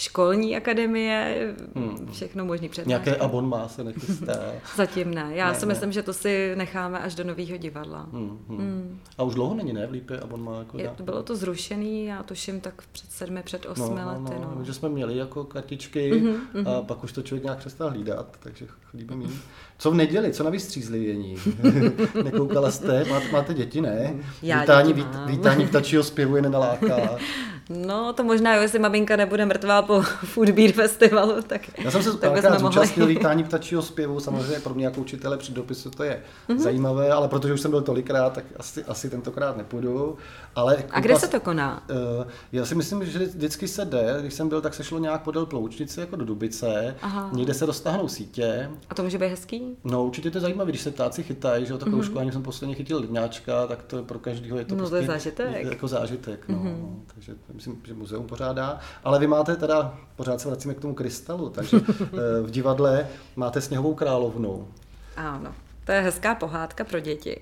školní 0.00 0.56
akademie, 0.56 1.54
hmm. 1.74 2.08
všechno 2.12 2.44
možný 2.44 2.68
přednášky. 2.68 2.88
Nějaké 2.88 3.24
abonmá 3.24 3.68
se 3.68 3.84
nechystá? 3.84 4.32
Zatím 4.76 5.14
ne. 5.14 5.30
Já 5.30 5.48
ne, 5.48 5.54
si 5.54 5.66
ne. 5.66 5.72
myslím, 5.72 5.92
že 5.92 6.02
to 6.02 6.12
si 6.12 6.52
necháme 6.56 6.98
až 6.98 7.14
do 7.14 7.24
nového 7.24 7.56
divadla. 7.56 8.08
Hmm, 8.12 8.38
hmm. 8.48 8.58
Hmm. 8.58 9.00
A 9.18 9.22
už 9.22 9.34
dlouho 9.34 9.54
není, 9.54 9.72
ne? 9.72 9.86
V 9.86 9.90
Lípě 9.90 10.20
abonmá? 10.20 10.58
Jako 10.58 10.78
Je, 10.78 10.92
bylo 11.00 11.22
to 11.22 11.36
zrušený, 11.36 12.04
já 12.04 12.22
tuším 12.22 12.60
tak 12.60 12.82
před 12.92 13.12
sedmi, 13.12 13.42
před 13.42 13.66
osmi 13.66 13.84
no, 13.84 13.96
no 13.96 14.08
lety. 14.08 14.40
No, 14.40 14.54
no. 14.58 14.64
Že 14.64 14.74
jsme 14.74 14.88
měli 14.88 15.16
jako 15.16 15.44
kartičky 15.44 16.12
mm-hmm, 16.12 16.68
a 16.68 16.82
pak 16.82 17.04
už 17.04 17.12
to 17.12 17.22
člověk 17.22 17.44
nějak 17.44 17.58
přestal 17.58 17.90
hlídat, 17.90 18.36
takže 18.40 18.66
chodíme 18.90 19.16
mít. 19.16 19.30
Co 19.78 19.90
v 19.90 19.94
neděli, 19.94 20.32
co 20.32 20.44
na 20.44 20.50
vystřízlivění? 20.50 21.36
Nekoukala 22.24 22.70
jste? 22.70 23.04
Máte, 23.04 23.28
máte 23.32 23.54
děti, 23.54 23.80
ne? 23.80 24.14
Já 24.42 24.60
vítání, 24.60 24.92
děti 24.92 25.08
mám. 25.12 25.26
vítání 25.26 25.66
ptačího 25.66 26.02
zpěvu 26.02 26.36
je 26.36 26.42
nenaláká. 26.42 27.18
No, 27.68 28.12
to 28.12 28.24
možná, 28.24 28.54
jo, 28.54 28.62
jestli 28.62 28.78
maminka 28.78 29.16
nebude 29.16 29.46
mrtvá 29.46 29.82
po 29.82 30.02
Food 30.24 30.50
Beer 30.50 30.72
Festivalu, 30.72 31.42
tak 31.42 31.78
Já 31.78 31.90
jsem 31.90 32.02
se 32.02 32.16
tak 32.16 32.60
zúčastnil 32.60 33.06
vítání 33.16 33.44
ptačího 33.44 33.82
zpěvu, 33.82 34.20
samozřejmě 34.20 34.60
pro 34.60 34.74
mě 34.74 34.84
jako 34.84 35.00
učitele 35.00 35.38
při 35.38 35.52
dopisu 35.52 35.90
to 35.90 36.04
je 36.04 36.22
mm-hmm. 36.48 36.58
zajímavé, 36.58 37.12
ale 37.12 37.28
protože 37.28 37.54
už 37.54 37.60
jsem 37.60 37.70
byl 37.70 37.82
tolikrát, 37.82 38.32
tak 38.32 38.44
asi, 38.56 38.84
asi 38.84 39.10
tentokrát 39.10 39.56
nepůjdu. 39.56 40.18
Ale 40.54 40.84
A 40.90 41.00
kde 41.00 41.16
se 41.16 41.28
to 41.28 41.40
koná? 41.40 41.82
Uh, 41.90 42.26
já 42.52 42.64
si 42.64 42.74
myslím, 42.74 43.06
že 43.06 43.18
vždycky 43.18 43.68
se 43.68 43.84
jde. 43.84 44.16
Když 44.20 44.34
jsem 44.34 44.48
byl, 44.48 44.60
tak 44.60 44.74
se 44.74 44.84
šlo 44.84 44.98
nějak 44.98 45.22
podél 45.22 45.46
Ploučnice 45.46 46.00
jako 46.00 46.16
do 46.16 46.24
Dubice. 46.24 46.96
Aha. 47.02 47.30
Někde 47.32 47.54
se 47.54 47.66
dostáhnou 47.66 48.08
sítě. 48.08 48.70
A 48.90 48.94
to 48.94 49.02
může 49.02 49.18
být 49.18 49.28
hezký? 49.28 49.76
No, 49.84 50.04
určitě 50.04 50.30
to 50.30 50.36
je 50.36 50.42
zajímavé, 50.42 50.70
když 50.70 50.80
se 50.80 50.90
ptáci 50.90 51.22
chytají, 51.22 51.66
že 51.66 51.72
takovou 51.72 51.98
mm-hmm. 51.98 52.04
školání 52.04 52.32
jsem 52.32 52.42
posledně 52.42 52.74
chytil 52.74 52.98
ledňáčka, 52.98 53.66
tak 53.66 53.82
to 53.82 54.02
pro 54.02 54.18
každého 54.18 54.58
je 54.58 54.64
to, 54.64 54.74
no, 54.74 54.78
prostě 54.78 54.90
to 54.90 54.96
je 54.96 55.06
prostě 55.06 55.30
zážitek. 55.30 55.64
jako 55.64 55.88
zážitek. 55.88 56.48
No. 56.48 56.58
Mm-hmm. 56.58 57.00
Takže 57.14 57.34
myslím, 57.60 57.82
že 57.86 57.94
muzeum 57.94 58.26
pořádá. 58.26 58.78
Ale 59.04 59.18
vy 59.18 59.26
máte 59.26 59.56
teda, 59.56 59.98
pořád 60.16 60.40
se 60.40 60.48
vracíme 60.48 60.74
k 60.74 60.80
tomu 60.80 60.94
krystalu, 60.94 61.50
takže 61.50 61.76
eh, 62.00 62.42
v 62.42 62.50
divadle 62.50 63.08
máte 63.36 63.60
sněhovou 63.60 63.94
královnu. 63.94 64.68
Ano, 65.16 65.54
to 65.84 65.92
je 65.92 66.00
hezká 66.00 66.34
pohádka 66.34 66.84
pro 66.84 67.00
děti. 67.00 67.40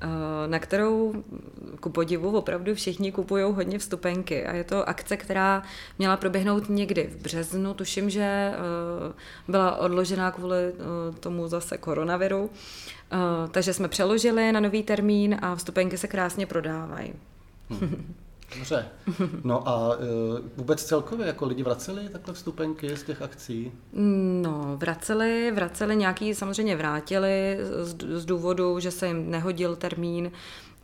Eh, 0.00 0.06
na 0.46 0.58
kterou 0.58 1.24
ku 1.80 1.90
podivu 1.90 2.38
opravdu 2.38 2.74
všichni 2.74 3.12
kupují 3.12 3.44
hodně 3.52 3.78
vstupenky 3.78 4.46
a 4.46 4.54
je 4.54 4.64
to 4.64 4.88
akce, 4.88 5.16
která 5.16 5.62
měla 5.98 6.16
proběhnout 6.16 6.68
někdy 6.68 7.06
v 7.06 7.22
březnu, 7.22 7.74
tuším, 7.74 8.10
že 8.10 8.22
eh, 8.22 8.54
byla 9.48 9.76
odložená 9.76 10.30
kvůli 10.30 10.72
tomu 11.20 11.48
zase 11.48 11.78
koronaviru, 11.78 12.50
takže 13.50 13.74
jsme 13.74 13.88
přeložili 13.88 14.52
na 14.52 14.60
nový 14.60 14.82
termín 14.82 15.38
a 15.42 15.56
vstupenky 15.56 15.98
se 15.98 16.08
krásně 16.08 16.46
prodávají. 16.46 17.12
Hmm. 17.70 18.14
Dobře. 18.54 18.86
No 19.44 19.68
a 19.68 19.96
uh, 19.96 20.04
vůbec 20.56 20.84
celkově 20.84 21.26
jako 21.26 21.46
lidi 21.46 21.62
vraceli 21.62 22.08
takhle 22.08 22.34
vstupenky 22.34 22.96
z 22.96 23.02
těch 23.02 23.22
akcí? 23.22 23.72
No, 24.42 24.76
vraceli, 24.76 25.52
vraceli 25.54 25.96
nějaký, 25.96 26.34
samozřejmě 26.34 26.76
vrátili 26.76 27.58
z, 27.82 27.96
z 28.20 28.24
důvodu, 28.24 28.80
že 28.80 28.90
se 28.90 29.06
jim 29.06 29.30
nehodil 29.30 29.76
termín, 29.76 30.30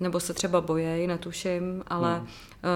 nebo 0.02 0.20
se 0.20 0.34
třeba 0.34 0.60
bojejí, 0.60 1.06
netuším, 1.06 1.82
ale 1.86 2.14
hmm. 2.16 2.26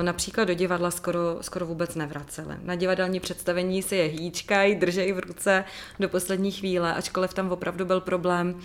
například 0.02 0.44
do 0.44 0.54
divadla 0.54 0.90
skoro, 0.90 1.38
skoro 1.40 1.66
vůbec 1.66 1.94
nevraceli. 1.94 2.54
Na 2.62 2.74
divadelní 2.74 3.20
představení 3.20 3.82
si 3.82 3.96
je 3.96 4.04
hýčkají, 4.04 4.74
držejí 4.74 5.12
v 5.12 5.18
ruce 5.18 5.64
do 6.00 6.08
poslední 6.08 6.50
chvíle, 6.52 6.94
ačkoliv 6.94 7.34
tam 7.34 7.52
opravdu 7.52 7.84
byl 7.84 8.00
problém 8.00 8.54
uh, 8.54 8.62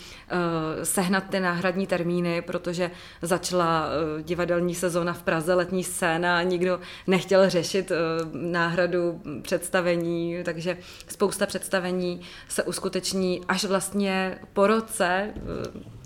sehnat 0.83 1.23
ty 1.29 1.39
náhradní 1.39 1.87
termíny, 1.87 2.41
protože 2.41 2.91
začala 3.21 3.85
uh, 3.85 4.21
divadelní 4.21 4.75
sezóna 4.75 5.13
v 5.13 5.23
Praze, 5.23 5.53
letní 5.53 5.83
scéna 5.83 6.37
a 6.37 6.41
nikdo 6.41 6.79
nechtěl 7.07 7.49
řešit 7.49 7.91
uh, 7.91 7.97
náhradu 8.33 9.21
představení, 9.41 10.37
takže 10.43 10.77
spousta 11.07 11.45
představení 11.45 12.21
se 12.47 12.63
uskuteční 12.63 13.41
až 13.47 13.65
vlastně 13.65 14.39
po 14.53 14.67
roce 14.67 15.33
uh, 15.35 15.41
Eh, 15.71 16.00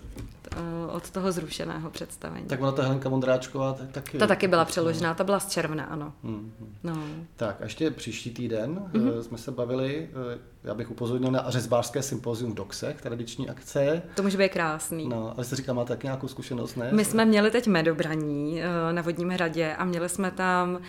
od 0.91 1.09
toho 1.11 1.31
zrušeného 1.31 1.89
představení. 1.89 2.45
Tak 2.45 2.61
ona 2.61 2.71
ta 2.71 2.83
Helenka 2.83 3.09
Mondráčková 3.09 3.73
tak 3.73 3.91
taky... 3.91 4.17
Ta 4.17 4.27
taky 4.27 4.47
byla 4.47 4.65
přeložená, 4.65 5.13
ta 5.13 5.23
byla 5.23 5.39
z 5.39 5.49
června, 5.49 5.83
ano. 5.83 6.13
Hmm. 6.23 6.53
No. 6.83 7.03
Tak 7.35 7.61
a 7.61 7.63
ještě 7.63 7.91
příští 7.91 8.29
týden 8.29 8.89
mm-hmm. 8.93 9.19
jsme 9.19 9.37
se 9.37 9.51
bavili, 9.51 10.09
eh, 10.33 10.39
já 10.65 10.73
bych 10.73 10.91
upozornil 10.91 11.31
na 11.31 11.45
řezbářské 11.47 12.01
sympozium 12.01 12.51
v 12.51 12.55
Doxech, 12.55 13.01
tradiční 13.01 13.49
akce. 13.49 14.01
To 14.15 14.23
může 14.23 14.37
být 14.37 14.49
krásný. 14.49 15.09
No, 15.09 15.33
ale 15.35 15.45
jste 15.45 15.55
říká, 15.55 15.73
máte 15.73 15.87
taky 15.87 16.07
nějakou 16.07 16.27
zkušenost, 16.27 16.75
ne? 16.75 16.89
My 16.91 17.05
jsme 17.05 17.25
měli 17.25 17.51
teď 17.51 17.67
medobraní 17.67 18.61
na 18.91 19.01
Vodním 19.01 19.29
hradě 19.29 19.75
a 19.75 19.85
měli 19.85 20.09
jsme 20.09 20.31
tam 20.31 20.79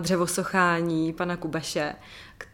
dřevosochání 0.00 1.12
pana 1.12 1.36
Kubeše 1.36 1.94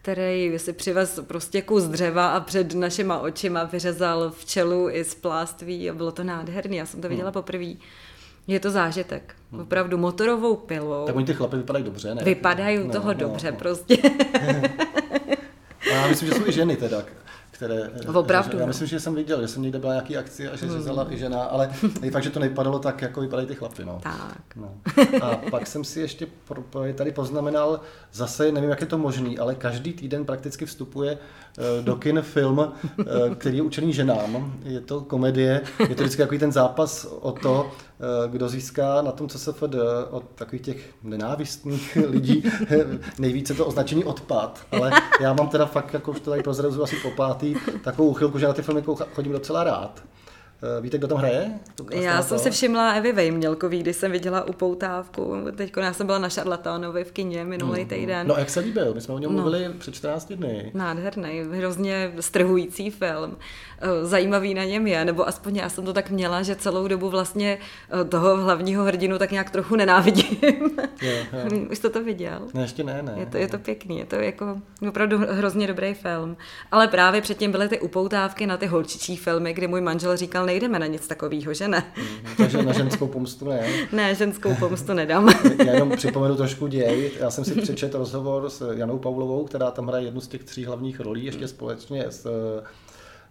který 0.03 0.59
si 0.59 0.73
přivez 0.73 1.21
prostě 1.27 1.63
kus 1.63 1.85
dřeva 1.85 2.29
a 2.29 2.41
před 2.41 2.75
našima 2.75 3.19
očima 3.19 3.65
vyřezal 3.65 4.31
včelu 4.31 4.91
i 4.91 5.05
z 5.05 5.15
pláství 5.15 5.91
a 5.91 5.95
bylo 5.95 6.13
to 6.13 6.25
nádherný. 6.25 6.77
Já 6.77 6.87
jsem 6.87 7.01
to 7.01 7.09
viděla 7.09 7.29
hmm. 7.29 7.33
poprvé. 7.33 7.67
Je 8.47 8.61
to 8.61 8.71
zážitek. 8.71 9.35
Hmm. 9.53 9.61
Opravdu 9.61 9.99
motorovou 9.99 10.57
pilou. 10.57 11.07
Tak 11.07 11.17
oni 11.17 11.27
ty 11.27 11.35
chlapy 11.35 11.57
vypadají 11.57 11.85
dobře, 11.85 12.15
ne? 12.15 12.25
Vypadají 12.25 12.79
no, 12.79 12.93
toho 12.93 13.09
no, 13.09 13.15
dobře 13.15 13.51
no. 13.51 13.59
prostě. 13.59 13.97
myslím, 16.07 16.29
že 16.29 16.35
jsou 16.35 16.49
i 16.49 16.53
ženy 16.53 16.77
teda 16.77 17.03
které... 17.59 17.91
Opravdu. 18.15 18.59
Já 18.59 18.67
myslím, 18.67 18.87
že 18.89 19.01
jsem 19.01 19.15
viděl, 19.15 19.41
že 19.41 19.49
jsem 19.49 19.63
někde 19.63 19.79
byla 19.79 19.93
nějaký 19.93 20.17
akci 20.17 20.49
a 20.49 20.57
že 20.57 20.67
hmm. 20.67 20.75
řezala 20.75 21.13
i 21.13 21.19
žena, 21.19 21.43
ale 21.43 21.71
je 22.03 22.11
fakt, 22.11 22.23
že 22.23 22.31
to 22.31 22.41
nevypadalo 22.41 22.79
tak, 22.79 23.03
jako 23.03 23.21
vypadají 23.21 23.49
ty 23.49 23.55
chlapy. 23.55 23.85
No. 23.85 24.01
Tak. 24.03 24.57
No. 24.57 24.75
A 25.23 25.37
pak 25.51 25.67
jsem 25.67 25.85
si 25.85 26.01
ještě 26.01 26.27
tady 26.95 27.13
poznamenal, 27.13 27.81
zase 28.13 28.53
nevím, 28.53 28.71
jak 28.71 28.81
je 28.81 28.87
to 28.87 28.99
možný, 28.99 29.39
ale 29.39 29.55
každý 29.55 29.93
týden 29.93 30.25
prakticky 30.25 30.67
vstupuje 30.67 31.19
eh, 31.19 31.83
do 31.83 31.97
kin 31.97 32.23
film, 32.23 32.73
eh, 33.01 33.05
který 33.35 33.57
je 33.57 33.63
učený 33.63 33.93
ženám. 33.93 34.55
Je 34.63 34.81
to 34.81 35.01
komedie, 35.01 35.63
je 35.89 35.95
to 35.95 36.03
vždycky 36.03 36.23
takový 36.23 36.39
ten 36.39 36.53
zápas 36.53 37.05
o 37.05 37.33
to, 37.33 37.71
eh, 37.71 38.29
kdo 38.29 38.49
získá 38.49 39.03
na 39.03 39.13
tom 39.13 39.29
CSFD 39.29 39.75
od 40.11 40.25
takových 40.35 40.63
těch 40.63 40.91
nenávistných 41.03 41.99
lidí 42.09 42.45
nejvíce 43.19 43.55
to 43.55 43.67
označení 43.67 44.05
odpad. 44.05 44.61
Ale 44.73 44.93
já 45.21 45.33
mám 45.33 45.49
teda 45.49 45.67
fakt, 45.67 45.95
jako 45.95 46.11
už 46.11 46.21
to 46.21 46.31
tady 46.31 46.43
prozrazu 46.43 46.83
asi 46.83 46.97
po 46.97 47.11
pátý, 47.11 47.48
takovou 47.85 48.09
uchylku, 48.09 48.39
že 48.39 48.47
na 48.47 48.53
ty 48.53 48.63
filmy 48.63 48.83
chodím 49.15 49.33
docela 49.33 49.65
rád. 49.65 50.03
Eh, 50.63 50.81
víte, 50.81 50.99
kdo 50.99 51.09
tam 51.09 51.19
hraje? 51.19 51.51
Já 51.91 52.23
jsem 52.23 52.39
si 52.39 52.51
všimla 52.51 52.93
Evy 52.93 53.13
Vejmělkový, 53.13 53.81
když 53.81 53.97
jsem 53.97 54.13
viděla 54.13 54.49
upoutávku. 54.49 55.35
Teď 55.57 55.73
já 55.77 55.93
jsem 55.93 56.07
byla 56.07 56.19
na 56.19 56.29
Šarlatánovi 56.29 57.05
v 57.05 57.13
kině 57.13 57.45
minulý 57.45 57.81
hmm, 57.81 57.89
týden. 57.89 58.27
No 58.29 58.35
jak 58.39 58.51
se 58.51 58.61
líbil? 58.61 58.95
My 58.95 59.01
jsme 59.01 59.15
o 59.15 59.19
něm 59.19 59.33
no. 59.33 59.43
mluvili 59.43 59.75
před 59.79 59.95
14 59.95 60.33
dny. 60.33 60.71
Nádherný, 60.75 61.43
hrozně 61.53 62.13
strhující 62.21 62.91
film. 62.91 63.37
Eh, 63.81 64.07
zajímavý 64.07 64.55
na 64.55 64.65
něm 64.65 64.87
je, 64.87 65.05
nebo 65.05 65.29
aspoň 65.29 65.57
já 65.57 65.69
jsem 65.69 65.85
to 65.85 65.93
tak 65.93 66.11
měla, 66.11 66.43
že 66.43 66.57
celou 66.57 66.89
dobu 66.89 67.11
vlastně 67.11 67.59
eh, 68.01 68.05
toho 68.05 68.37
hlavního 68.37 68.85
hrdinu 68.85 69.19
tak 69.19 69.31
nějak 69.31 69.51
trochu 69.51 69.77
nenávidím. 69.77 70.37
Jo, 71.03 71.13
jo. 71.53 71.61
Už 71.71 71.79
jste 71.79 71.91
to 71.91 72.05
viděl? 72.05 72.41
Ne, 72.55 72.63
ještě 72.63 72.85
ne, 72.85 73.03
ne. 73.03 73.15
Je 73.17 73.27
to, 73.27 73.37
je 73.37 73.49
to 73.49 73.59
pěkný, 73.59 73.99
je 73.99 74.05
to 74.05 74.17
jako 74.17 74.57
opravdu 74.89 75.19
hrozně 75.19 75.67
dobrý 75.67 75.95
film. 75.95 76.37
Ale 76.71 76.89
právě 76.89 77.21
předtím 77.21 77.53
byly 77.53 77.69
ty 77.69 77.81
upoutávky 77.81 78.47
na 78.47 78.57
ty 78.57 78.67
holčičí 78.67 79.17
filmy, 79.17 79.53
kdy 79.53 79.67
můj 79.67 79.81
manžel 79.81 80.17
říkal, 80.17 80.47
nejdeme 80.47 80.79
na 80.79 80.87
nic 80.87 81.07
takového, 81.07 81.55
že 81.55 81.69
ne? 81.69 81.85
Mm, 81.97 82.37
takže 82.37 82.63
na 82.63 82.73
ženskou 82.73 83.07
pomstu 83.07 83.49
ne? 83.49 83.69
ne, 83.93 84.15
ženskou 84.15 84.55
pomstu 84.55 84.93
nedám. 84.93 85.29
Já 85.67 85.73
jenom 85.73 85.91
připomenu 85.91 86.37
trošku 86.37 86.67
děj. 86.67 87.11
Já 87.21 87.31
jsem 87.31 87.45
si 87.45 87.55
přečetl 87.55 87.99
rozhovor 87.99 88.51
s 88.51 88.75
Janou 88.77 88.99
Pavlovou, 88.99 89.45
která 89.45 89.71
tam 89.71 89.87
hraje 89.87 90.05
jednu 90.05 90.21
z 90.21 90.29
těch 90.29 90.45
tří 90.45 90.65
hlavních 90.65 91.01
rolí, 91.01 91.25
ještě 91.25 91.49
společně 91.49 92.05
s 92.09 92.27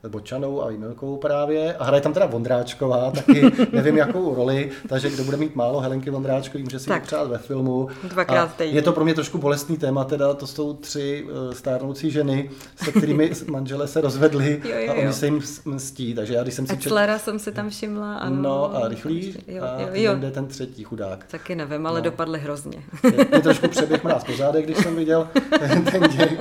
Bočanou 0.09 0.63
a 0.63 0.69
Výmilkou 0.69 1.17
právě. 1.17 1.73
A 1.73 1.83
hraje 1.83 2.01
tam 2.01 2.13
teda 2.13 2.25
Vondráčková, 2.25 3.11
taky 3.11 3.51
nevím 3.71 3.97
jakou 3.97 4.35
roli, 4.35 4.69
takže 4.89 5.09
kdo 5.09 5.23
bude 5.23 5.37
mít 5.37 5.55
málo 5.55 5.79
Helenky 5.79 6.09
Vondráčkový, 6.09 6.63
může 6.63 6.79
si 6.79 6.91
přát 7.03 7.27
ve 7.27 7.37
filmu. 7.37 7.87
Dvakrát 8.03 8.61
a 8.61 8.63
je 8.63 8.81
to 8.81 8.91
pro 8.91 9.03
mě 9.03 9.13
trošku 9.13 9.37
bolestný 9.37 9.77
téma, 9.77 10.03
teda 10.03 10.33
to 10.33 10.47
jsou 10.47 10.73
tři 10.73 11.25
uh, 11.25 11.53
stárnoucí 11.53 12.11
ženy, 12.11 12.49
se 12.75 12.91
kterými 12.91 13.31
manžele 13.47 13.87
se 13.87 14.01
rozvedli 14.01 14.61
jo, 14.63 14.69
jo, 14.69 14.79
jo. 14.79 14.91
a 14.91 14.95
oni 14.95 15.13
se 15.13 15.25
jim 15.25 15.41
mstí. 15.65 16.13
Takže 16.13 16.33
já 16.33 16.43
když 16.43 16.53
jsem 16.53 16.67
si 16.67 16.77
čet... 16.77 16.93
jsem 17.17 17.39
si 17.39 17.51
tam 17.51 17.69
všimla. 17.69 18.15
Ano. 18.15 18.41
No 18.41 18.75
a 18.75 18.87
rychlý 18.87 19.35
jo, 19.47 19.63
a 19.63 19.81
jo, 19.81 19.87
jo. 19.93 20.15
jde 20.15 20.31
ten 20.31 20.47
třetí 20.47 20.83
chudák. 20.83 21.25
Taky 21.31 21.55
nevím, 21.55 21.87
ale 21.87 21.99
no. 21.99 22.03
dopadly 22.03 22.39
hrozně. 22.39 22.83
Je, 23.03 23.25
je 23.31 23.41
trošku 23.41 23.67
přeběh 23.67 24.03
mráz 24.03 24.23
pořádek, 24.23 24.65
když 24.65 24.77
jsem 24.77 24.95
viděl 24.95 25.29
ten, 25.59 25.83
ten 25.91 26.01
děj, 26.09 26.37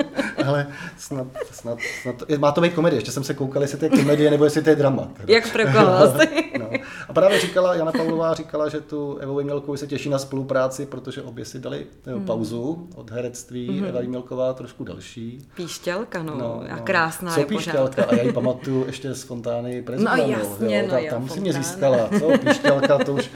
ale 0.47 0.67
snad, 0.99 1.27
snad, 1.51 1.79
snad, 2.03 2.23
má 2.39 2.53
to 2.53 2.61
být 2.61 2.75
komedie, 2.75 2.97
ještě 2.97 3.13
jsem 3.13 3.25
se 3.25 3.35
koukal, 3.35 3.63
jestli 3.63 3.79
to 3.79 3.85
je 3.85 3.91
komedie 3.91 4.31
nebo 4.31 4.45
jestli 4.45 4.63
to 4.63 4.71
je 4.71 4.77
drama. 4.77 5.09
Jak 5.27 5.53
pro 5.53 5.63
no. 6.59 6.71
A 7.09 7.13
právě 7.13 7.41
říkala, 7.41 7.75
Jana 7.75 7.93
Pavlová 7.93 8.35
říkala, 8.35 8.69
že 8.69 8.81
tu 8.81 9.17
Evu 9.21 9.41
Jmělkovou 9.41 9.77
se 9.77 9.87
těší 9.87 10.09
na 10.09 10.19
spolupráci, 10.19 10.87
protože 10.87 11.23
obě 11.23 11.45
si 11.45 11.59
dali 11.59 11.87
hmm. 12.07 12.25
pauzu 12.25 12.89
od 12.95 13.11
herectví. 13.11 13.79
Hmm. 13.79 13.89
Eva 13.89 14.01
Jmělková 14.01 14.53
trošku 14.53 14.85
další. 14.85 15.49
Píšťalka, 15.55 16.23
no, 16.23 16.35
no, 16.35 16.65
no. 16.71 16.79
krásná 16.85 17.35
Co 17.35 17.41
je 17.41 17.47
píšťalka? 17.47 18.05
A 18.05 18.15
já 18.15 18.23
ji 18.23 18.33
pamatuju 18.47 18.87
ještě 18.87 19.15
z 19.15 19.23
Fontány 19.23 19.83
prezidentů. 19.83 20.23
No 20.23 20.29
jasně, 20.29 20.79
jo, 20.79 20.87
no, 20.87 20.91
ta, 20.91 21.11
tam 21.11 21.29
si 21.29 21.41
mě 21.41 21.53
získala. 21.53 22.09
Co 22.19 22.39
píšťalka, 22.39 22.99
to 22.99 23.15
už 23.15 23.31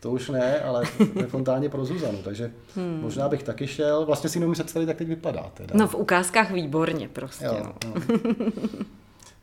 to 0.00 0.10
už 0.10 0.28
ne, 0.28 0.60
ale 0.60 0.84
ve 1.14 1.26
fontáně 1.26 1.68
pro 1.68 1.84
Zuzanu, 1.84 2.18
takže 2.22 2.52
hmm. 2.74 2.98
možná 3.02 3.28
bych 3.28 3.42
taky 3.42 3.66
šel. 3.66 4.06
Vlastně 4.06 4.30
si 4.30 4.40
nemůžu 4.40 4.62
představit, 4.62 4.88
jak 4.88 4.96
teď 4.96 5.08
vypadá. 5.08 5.50
Teda. 5.54 5.74
No 5.74 5.88
v 5.88 5.94
ukázkách 5.94 6.50
výborně 6.50 7.08
prostě. 7.08 7.44
Jo, 7.44 7.60
no. 7.64 7.74
No. 7.86 8.02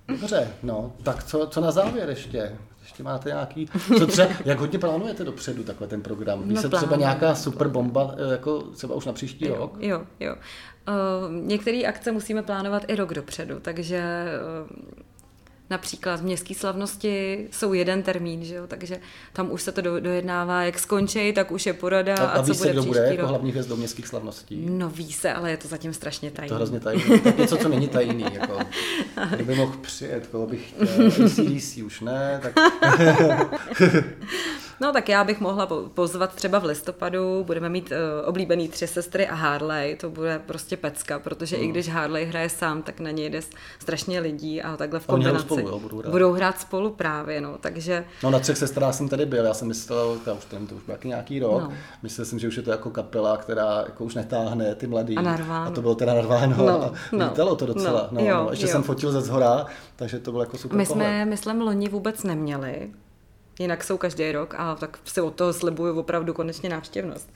Dobře, 0.07 0.53
no, 0.63 0.93
tak 1.03 1.23
co, 1.23 1.47
co 1.47 1.61
na 1.61 1.71
závěr 1.71 2.09
ještě? 2.09 2.51
Ještě 2.81 3.03
máte 3.03 3.29
nějaký, 3.29 3.69
co 3.97 4.07
třeba, 4.07 4.29
jak 4.45 4.59
hodně 4.59 4.79
plánujete 4.79 5.23
dopředu 5.23 5.63
takhle 5.63 5.87
ten 5.87 6.01
program? 6.01 6.43
Ví 6.47 6.55
no, 6.55 6.61
se 6.61 6.69
třeba 6.69 6.95
nějaká 6.95 7.35
super 7.35 7.67
bomba, 7.67 8.15
eh, 8.17 8.31
jako 8.31 8.61
třeba 8.61 8.95
už 8.95 9.05
na 9.05 9.13
příští 9.13 9.45
jo, 9.45 9.55
rok? 9.55 9.77
Jo, 9.79 10.01
jo. 10.19 10.35
Uh, 10.35 11.33
některé 11.47 11.81
akce 11.87 12.11
musíme 12.11 12.43
plánovat 12.43 12.83
i 12.87 12.95
rok 12.95 13.13
dopředu, 13.13 13.59
takže 13.59 14.25
uh, 14.61 14.69
Například 15.73 16.19
v 16.19 16.23
městské 16.23 16.55
slavnosti 16.55 17.47
jsou 17.51 17.73
jeden 17.73 18.03
termín, 18.03 18.43
že 18.45 18.55
jo? 18.55 18.67
takže 18.67 18.99
tam 19.33 19.51
už 19.51 19.61
se 19.61 19.71
to 19.71 19.81
do, 19.81 19.99
dojednává, 19.99 20.63
jak 20.63 20.79
skončí, 20.79 21.33
tak 21.33 21.51
už 21.51 21.65
je 21.65 21.73
porada 21.73 22.15
a, 22.15 22.25
a, 22.25 22.39
a 22.39 22.43
co 22.43 22.53
bude 22.53 22.71
kdo 22.71 22.83
bude 22.83 22.99
jako 22.99 23.27
hlavní 23.27 23.51
hvězdou 23.51 23.75
městských 23.75 24.07
slavností? 24.07 24.65
No 24.69 24.89
ví 24.89 25.13
se, 25.13 25.33
ale 25.33 25.51
je 25.51 25.57
to 25.57 25.67
zatím 25.67 25.93
strašně 25.93 26.31
tajný. 26.31 26.49
To 26.49 26.55
hrozně 26.55 26.79
tajný. 26.79 27.19
Tak 27.23 27.37
něco, 27.43 27.57
co 27.57 27.69
není 27.69 27.87
tajný. 27.87 28.25
Jako, 28.33 28.59
kdyby 29.35 29.55
mohl 29.55 29.77
přijet, 29.81 30.27
koho 30.27 30.47
bych 30.47 30.69
chtěl, 30.69 31.11
CDC 31.29 31.77
už 31.77 32.01
ne, 32.01 32.39
tak... 32.43 32.53
No 34.83 34.93
tak 34.93 35.09
já 35.09 35.23
bych 35.23 35.39
mohla 35.39 35.67
pozvat 35.93 36.35
třeba 36.35 36.59
v 36.59 36.65
listopadu, 36.65 37.43
budeme 37.43 37.69
mít 37.69 37.91
uh, 37.91 38.29
oblíbený 38.29 38.67
tři 38.67 38.87
sestry 38.87 39.27
a 39.27 39.35
Harley, 39.35 39.95
to 39.95 40.09
bude 40.09 40.41
prostě 40.45 40.77
pecka, 40.77 41.19
protože 41.19 41.55
hmm. 41.55 41.65
i 41.65 41.67
když 41.67 41.89
Harley 41.89 42.25
hraje 42.25 42.49
sám, 42.49 42.81
tak 42.81 42.99
na 42.99 43.11
něj 43.11 43.29
jde 43.29 43.39
strašně 43.79 44.19
lidí 44.19 44.61
a 44.61 44.77
takhle 44.77 44.99
v 44.99 45.07
kombinaci. 45.07 45.45
Spolu, 45.45 45.61
jo, 45.61 45.79
budou, 45.79 45.99
hrát. 45.99 46.11
budou 46.11 46.33
hrát 46.33 46.61
spolu 46.61 46.89
právě, 46.89 47.41
no, 47.41 47.57
takže... 47.61 48.05
No 48.23 48.29
na 48.29 48.39
třech 48.39 48.57
sestrách 48.57 48.95
jsem 48.95 49.09
tady 49.09 49.25
byl, 49.25 49.45
já 49.45 49.53
jsem 49.53 49.67
myslel, 49.67 50.19
to 50.25 50.35
už, 50.35 50.45
to, 50.45 50.55
to 50.69 50.75
už 50.75 50.83
byl 50.83 50.97
nějaký 51.03 51.39
rok, 51.39 51.63
no. 51.63 51.73
myslel 52.03 52.25
jsem, 52.25 52.39
že 52.39 52.47
už 52.47 52.57
je 52.57 52.63
to 52.63 52.71
jako 52.71 52.89
kapela, 52.89 53.37
která 53.37 53.83
jako 53.85 54.03
už 54.03 54.15
netáhne 54.15 54.75
ty 54.75 54.87
mladý. 54.87 55.17
A 55.17 55.21
narváno. 55.21 55.67
A 55.67 55.71
to 55.71 55.81
bylo 55.81 55.95
teda 55.95 56.13
narváno 56.13 56.55
no, 56.57 56.83
a 56.83 56.91
no, 57.11 57.29
vítalo 57.29 57.55
to 57.55 57.65
docela. 57.65 58.07
No, 58.11 58.21
no, 58.21 58.27
jo, 58.27 58.43
no, 58.43 58.49
ještě 58.49 58.65
jo. 58.65 58.71
jsem 58.71 58.83
fotil 58.83 59.11
ze 59.11 59.21
zhora, 59.21 59.65
takže 59.95 60.19
to 60.19 60.31
bylo 60.31 60.43
jako 60.43 60.57
super 60.57 60.77
My 60.77 60.85
jsme, 60.85 61.25
myslím, 61.25 61.61
loni 61.61 61.89
vůbec 61.89 62.23
neměli, 62.23 62.91
Jinak 63.59 63.83
jsou 63.83 63.97
každý 63.97 64.31
rok 64.31 64.55
a 64.57 64.75
tak 64.75 64.99
si 65.05 65.21
od 65.21 65.35
toho 65.35 65.53
slibuju 65.53 65.99
opravdu 65.99 66.33
konečně 66.33 66.69
návštěvnost. 66.69 67.33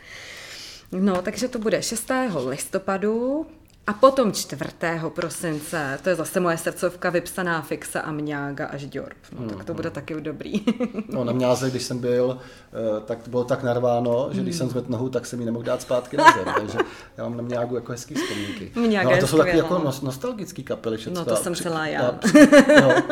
No, 0.92 1.22
takže 1.22 1.48
to 1.48 1.60
bude 1.60 1.82
6. 1.82 2.12
listopadu 2.48 3.46
a 3.88 3.94
potom 3.94 4.32
4. 4.32 4.64
prosince, 5.10 6.00
to 6.04 6.10
je 6.10 6.16
zase 6.16 6.40
moje 6.40 6.58
srdcovka 6.58 7.10
vypsaná 7.10 7.62
Fixa 7.62 8.00
a 8.00 8.12
Mňága 8.12 8.66
až 8.66 8.86
Djorb. 8.86 9.18
No, 9.40 9.50
tak 9.50 9.64
to 9.66 9.74
bude 9.74 9.90
taky 9.90 10.22
dobrý. 10.22 10.54
no 11.10 11.24
na 11.24 11.34
Mňáze, 11.34 11.70
když 11.70 11.84
jsem 11.84 12.00
byl, 12.00 12.38
eh, 12.40 13.02
tak 13.06 13.24
to 13.24 13.30
bylo 13.30 13.44
tak 13.44 13.64
narváno, 13.64 14.30
že 14.32 14.42
když 14.42 14.56
jsem 14.56 14.70
zvedl 14.70 14.92
nohu, 14.92 15.10
tak 15.10 15.26
jsem 15.26 15.40
ji 15.40 15.46
nemohl 15.46 15.64
dát 15.64 15.82
zpátky 15.82 16.18
na 16.18 16.24
zem. 16.24 16.54
takže 16.56 16.78
já 17.18 17.24
mám 17.24 17.38
na 17.38 17.44
Mňágu 17.44 17.76
jako 17.76 17.92
hezký 17.92 18.16
vzpomínky. 18.16 18.72
no, 19.04 19.12
a 19.12 19.18
to 19.18 19.28
jsou 19.28 19.38
taky 19.38 19.58
jako 19.58 19.92
nostalgický 20.04 20.64
kapely. 20.64 20.98
Všecko. 20.98 21.20
No 21.20 21.26
to 21.26 21.36
jsem 21.36 21.56
celá 21.56 21.88
já. 21.88 22.20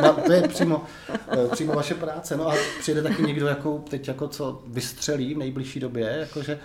No, 0.01 0.13
to 0.25 0.31
je 0.31 0.47
přímo, 0.47 0.83
eh, 1.31 1.47
přímo 1.51 1.73
vaše 1.73 1.93
práce. 1.93 2.37
No 2.37 2.49
a 2.49 2.55
přijde 2.79 3.01
taky 3.01 3.23
někdo, 3.23 3.47
jako, 3.47 3.83
teď 3.89 4.07
jako 4.07 4.27
co 4.27 4.61
vystřelí 4.67 5.33
v 5.33 5.37
nejbližší 5.37 5.79
době, 5.79 6.15
jakože 6.19 6.59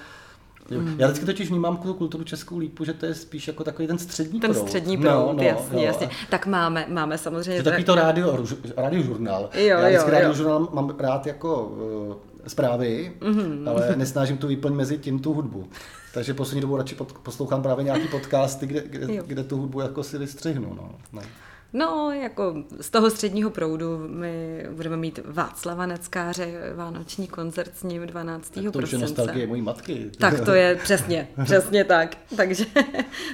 Mm. 0.71 0.95
Já 0.99 1.07
vždycky 1.07 1.27
totiž 1.27 1.49
vnímám 1.49 1.77
tu 1.77 1.95
kulturu 1.95 2.25
Českou 2.25 2.59
lípu, 2.59 2.85
že 2.85 2.93
to 2.93 3.07
je 3.07 3.15
spíš 3.15 3.47
jako 3.49 3.65
takový 3.65 3.89
ten 3.89 3.99
střední 3.99 4.41
Ten 4.41 4.53
proud. 4.53 4.67
střední 4.67 4.97
proud, 4.97 5.27
no, 5.27 5.33
no, 5.33 5.43
jasně, 5.43 5.77
no. 5.77 5.83
jasně. 5.83 6.09
Tak 6.31 6.47
máme, 6.47 6.87
máme 6.89 7.19
samozřejmě... 7.19 7.57
Že 7.57 7.63
takový 7.63 7.85
to 7.85 7.95
rádio, 7.95 8.45
radiožurnál. 8.77 9.51
Jo, 9.55 9.63
Já 9.63 9.89
vždycky 9.89 10.11
jo, 10.11 10.15
radiožurnál 10.15 10.69
mám 10.73 10.95
rád 10.99 11.27
jako 11.27 11.65
uh, 11.65 12.15
zprávy, 12.47 13.13
mm-hmm. 13.21 13.69
ale 13.69 13.97
nesnážím 13.97 14.39
tu 14.39 14.47
výplň 14.47 14.75
mezi 14.75 14.99
tím 14.99 15.19
tu 15.19 15.35
hudbu. 15.35 15.69
Takže 16.15 16.35
poslední 16.35 16.61
dobu 16.61 16.77
radši 16.77 16.95
pod, 16.95 17.13
poslouchám 17.13 17.63
právě 17.63 17.85
nějaký 17.85 18.09
podcasty, 18.09 18.67
kde, 18.67 18.83
kde, 18.87 19.07
kde 19.27 19.45
tu 19.45 19.57
hudbu 19.57 19.81
jako 19.81 20.03
si 20.03 20.19
vystřihnu. 20.19 20.75
No. 20.75 20.91
No. 21.13 21.23
No, 21.73 22.11
jako 22.11 22.55
z 22.81 22.91
toho 22.91 23.11
středního 23.11 23.51
proudu 23.51 23.99
my 24.09 24.67
budeme 24.71 24.97
mít 24.97 25.21
Václava 25.25 25.87
Neckáře, 25.87 26.73
vánoční 26.75 27.27
koncert 27.29 27.73
s 27.77 27.83
ním 27.83 28.07
12. 28.07 28.51
Tak 28.51 28.65
to 28.65 28.73
prosince. 28.73 28.83
už 28.83 28.93
je 28.93 28.99
nostalgie 28.99 29.47
mojí 29.47 29.63
matky. 29.63 30.11
Tak 30.19 30.41
to 30.41 30.55
je 30.55 30.77
přesně, 30.83 31.29
přesně 31.45 31.85
tak. 31.85 32.17
Takže 32.37 32.65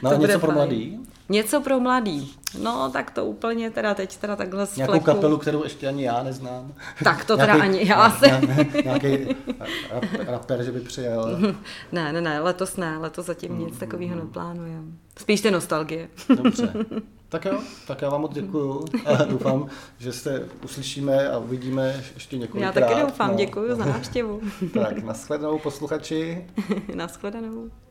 no 0.03 0.11
to 0.11 0.17
něco 0.17 0.39
pro 0.39 0.53
mladý? 0.53 1.01
Něco 1.29 1.61
pro 1.61 1.81
mladý. 1.81 2.35
No, 2.63 2.91
tak 2.93 3.11
to 3.11 3.25
úplně 3.25 3.71
teda 3.71 3.95
teď 3.95 4.17
teda 4.17 4.37
takhle 4.37 4.67
z 4.67 4.77
Nějakou 4.77 4.93
fleku. 4.93 5.05
kapelu, 5.05 5.39
kterou 5.39 5.65
ještě 5.65 5.89
ani 5.89 6.05
já 6.05 6.23
neznám. 6.23 6.75
Tak 7.05 7.25
to 7.25 7.37
teda 7.37 7.57
nějaký, 7.57 7.63
ani 7.79 7.89
já 7.89 8.11
se. 8.11 8.27
Nějaký 8.85 9.37
rap, 9.91 10.05
rapper, 10.27 10.63
že 10.63 10.73
by 10.73 10.81
přijel. 10.81 11.39
Ne, 11.93 12.13
ne, 12.13 12.21
ne, 12.21 12.41
letos 12.41 12.77
ne, 12.77 12.99
letos 12.99 13.27
zatím 13.27 13.53
mm, 13.53 13.59
nic 13.59 13.79
takového 13.79 14.15
mm. 14.15 14.21
neplánujeme. 14.21 14.93
Spíš 15.19 15.41
ty 15.41 15.51
nostalgie. 15.51 16.09
Dobře. 16.43 16.73
Tak 17.29 17.45
jo, 17.45 17.61
tak 17.87 18.03
já 18.03 18.09
vám 18.09 18.21
moc 18.21 18.35
děkuju 18.35 18.85
a 19.05 19.25
doufám, 19.25 19.69
že 19.99 20.13
se 20.13 20.49
uslyšíme 20.65 21.29
a 21.29 21.39
uvidíme 21.39 22.05
ještě 22.15 22.39
několikrát. 22.39 22.77
Já 22.77 22.87
taky 22.87 23.01
doufám, 23.01 23.31
no. 23.31 23.37
děkuji 23.37 23.75
za 23.77 23.85
návštěvu. 23.85 24.41
tak, 24.75 25.03
nashledanou 25.03 25.59
posluchači. 25.59 26.47
nashledanou. 26.95 27.71